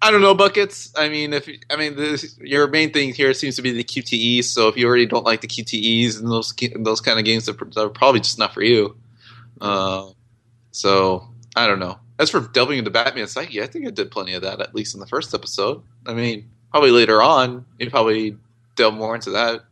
[0.00, 0.92] I don't know buckets.
[0.96, 4.44] I mean, if I mean this, your main thing here seems to be the QTEs.
[4.44, 7.56] So if you already don't like the QTEs and those those kind of games, they're,
[7.74, 8.96] they're probably just not for you.
[9.60, 10.10] Uh,
[10.70, 11.98] so I don't know.
[12.18, 14.94] As for delving into Batman psyche, I think I did plenty of that at least
[14.94, 15.82] in the first episode.
[16.06, 18.36] I mean, probably later on, you probably
[18.76, 19.64] delve more into that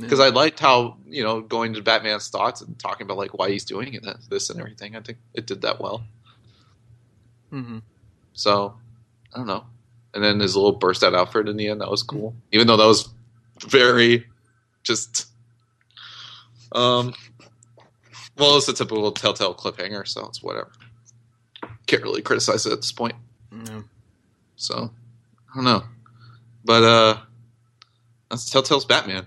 [0.00, 3.50] because I liked how you know going to Batman's thoughts and talking about like why
[3.50, 4.96] he's doing it, this and everything.
[4.96, 6.04] I think it did that well.
[7.50, 7.78] hmm
[8.32, 8.74] So
[9.34, 9.64] I don't know.
[10.14, 12.76] And then his little burst out Alfred in the end that was cool, even though
[12.76, 13.08] that was
[13.66, 14.26] very
[14.82, 15.26] just
[16.72, 17.14] um.
[18.36, 20.70] Well, it's a typical Telltale cliffhanger, so it's whatever.
[21.88, 23.16] Can't really criticize it at this point.
[23.52, 23.80] Yeah.
[24.54, 24.92] So
[25.50, 25.82] I don't know,
[26.64, 27.18] but uh,
[28.30, 29.26] that's Telltale's Batman.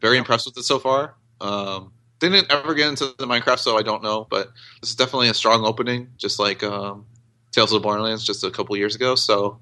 [0.00, 1.14] Very impressed with it so far.
[1.40, 4.26] Um, didn't ever get into the Minecraft, so I don't know.
[4.28, 4.50] But
[4.80, 7.06] this is definitely a strong opening, just like um,
[7.52, 9.14] Tales of the Borderlands just a couple years ago.
[9.14, 9.58] So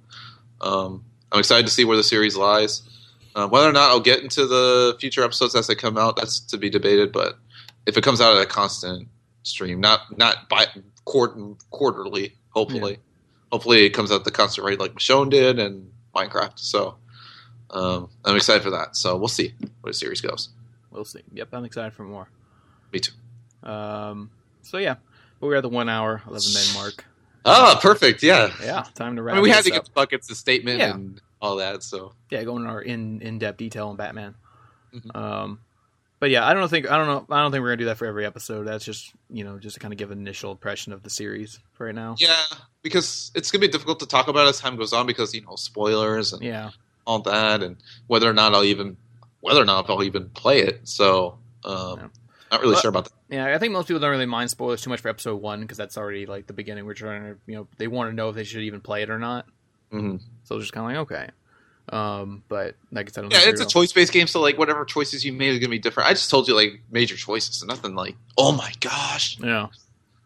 [0.60, 2.82] um, I'm excited to see where the series lies.
[3.34, 6.40] Uh, whether or not I'll get into the future episodes as they come out, that's
[6.40, 7.12] to be debated.
[7.12, 7.38] But
[7.86, 9.08] if it comes out at a constant
[9.44, 10.66] stream, not not by
[11.04, 12.98] quarter, quarterly, hopefully,
[13.52, 16.58] hopefully it comes out at the constant rate like Michonne did and Minecraft.
[16.58, 16.96] So
[17.70, 18.96] um, I'm excited for that.
[18.96, 20.48] So we'll see where the series goes.
[20.90, 21.22] We'll see.
[21.32, 22.28] Yep, I'm excited for more.
[22.92, 23.12] Me too.
[23.68, 24.30] Um,
[24.62, 24.96] so yeah,
[25.40, 27.04] we're at the one hour, eleven minute mark.
[27.44, 28.22] Ah, perfect.
[28.22, 28.50] Yeah.
[28.62, 29.34] Yeah, time to wrap.
[29.34, 30.94] I mean, we had to get the buckets, the statement, Yeah.
[30.94, 31.82] and all that.
[31.82, 34.34] So yeah, going in our in in depth detail on Batman.
[34.94, 35.14] Mhm.
[35.16, 35.60] Um,
[36.20, 37.96] but yeah, I don't think I don't know I don't think we're gonna do that
[37.98, 38.64] for every episode.
[38.64, 41.60] That's just you know just to kind of give an initial impression of the series
[41.74, 42.16] for right now.
[42.18, 42.42] yeah,
[42.82, 45.54] because it's gonna be difficult to talk about as time goes on because you know
[45.56, 46.70] spoilers and Yeah,
[47.08, 47.76] all that, and
[48.06, 48.96] whether or not I'll even
[49.40, 50.86] whether or not I'll even play it.
[50.86, 52.08] So um, Yeah.
[52.52, 53.12] not really But- sure about that.
[53.30, 53.54] yeah.
[53.54, 55.96] I think most people don't really mind spoilers too much for episode one because that's
[55.96, 56.84] already like the beginning.
[56.86, 59.10] We're trying to you know they want to know if they should even play it
[59.10, 59.46] or not.
[59.90, 61.30] hmm So it's just kind of like okay.
[61.90, 64.40] Um, but like I said, I don't Yeah, think it's a choice based game, so
[64.42, 66.10] like whatever choices you made are gonna be different.
[66.10, 69.68] I just told you like major choices, and nothing like oh my gosh, Yeah,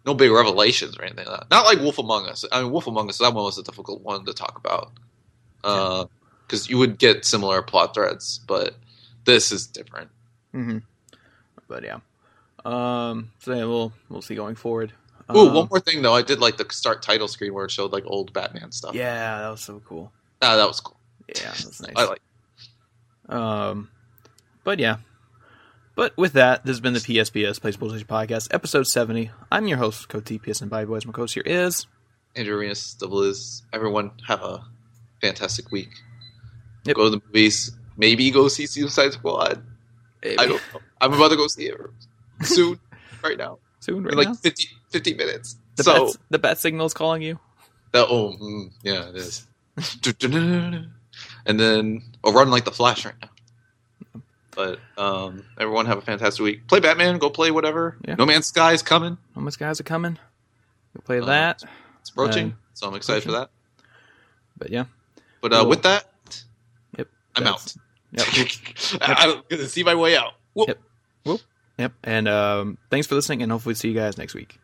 [0.05, 1.51] no big revelations or anything like that.
[1.51, 2.45] Not like Wolf Among Us.
[2.51, 4.91] I mean, Wolf Among Us that one was a difficult one to talk about
[6.53, 8.75] because you would get similar plot threads, but
[9.25, 10.11] this is different.
[10.53, 10.79] hmm
[11.67, 12.01] But yeah.
[12.67, 13.31] Um.
[13.41, 14.93] So yeah, we'll we'll see going forward.
[15.35, 17.71] Ooh, Um, one more thing though, I did like the start title screen where it
[17.71, 18.95] showed like old Batman stuff.
[18.95, 20.13] Yeah, that was so cool.
[20.43, 20.99] ah, that was cool.
[21.29, 21.93] Yeah, that's nice.
[21.97, 22.21] I like.
[23.29, 23.89] Um,
[24.63, 24.97] but yeah.
[25.95, 29.31] But with that, this has been the PSBS Plays PlayStation Podcast, episode 70.
[29.51, 31.05] I'm your host, Code TPS and Bye Boys.
[31.05, 31.87] My co-host here is.
[32.35, 33.63] Andrew Arenas, Double is.
[33.75, 34.65] Everyone have a
[35.21, 35.91] fantastic week.
[36.85, 36.97] Yep.
[36.97, 37.73] Go to the movies.
[37.97, 39.63] Maybe go see Suicide Squad.
[40.25, 40.81] I don't know.
[41.01, 41.77] I'm about to go see it
[42.43, 42.79] soon,
[43.25, 44.35] right now, Soon, right in like now.
[44.35, 45.57] 50, 50 minutes.
[45.77, 47.39] The, so bat, the bat signal's calling you.
[47.93, 49.47] that oh mm, yeah, it is.
[51.47, 54.21] and then I'll run like the Flash right now.
[54.55, 56.67] But um, everyone have a fantastic week.
[56.69, 57.19] Play Batman.
[57.19, 57.97] Go play whatever.
[58.07, 58.17] Yeah.
[58.17, 59.17] No Man's Sky is coming.
[59.35, 60.19] How much guys are coming?
[60.95, 61.63] We'll play Uh, that.
[62.01, 63.49] It's approaching, Um, so I'm excited for that.
[64.59, 64.85] But yeah.
[65.41, 65.69] But uh, Cool.
[65.71, 66.12] with that.
[67.37, 67.75] I'm out.
[68.13, 68.27] Yep.
[69.01, 70.35] I'm gonna see my way out.
[70.55, 70.69] Whoop.
[70.69, 70.79] Yep.
[71.79, 71.93] Yep.
[72.05, 74.59] And um, thanks for listening, and hopefully see you guys next week.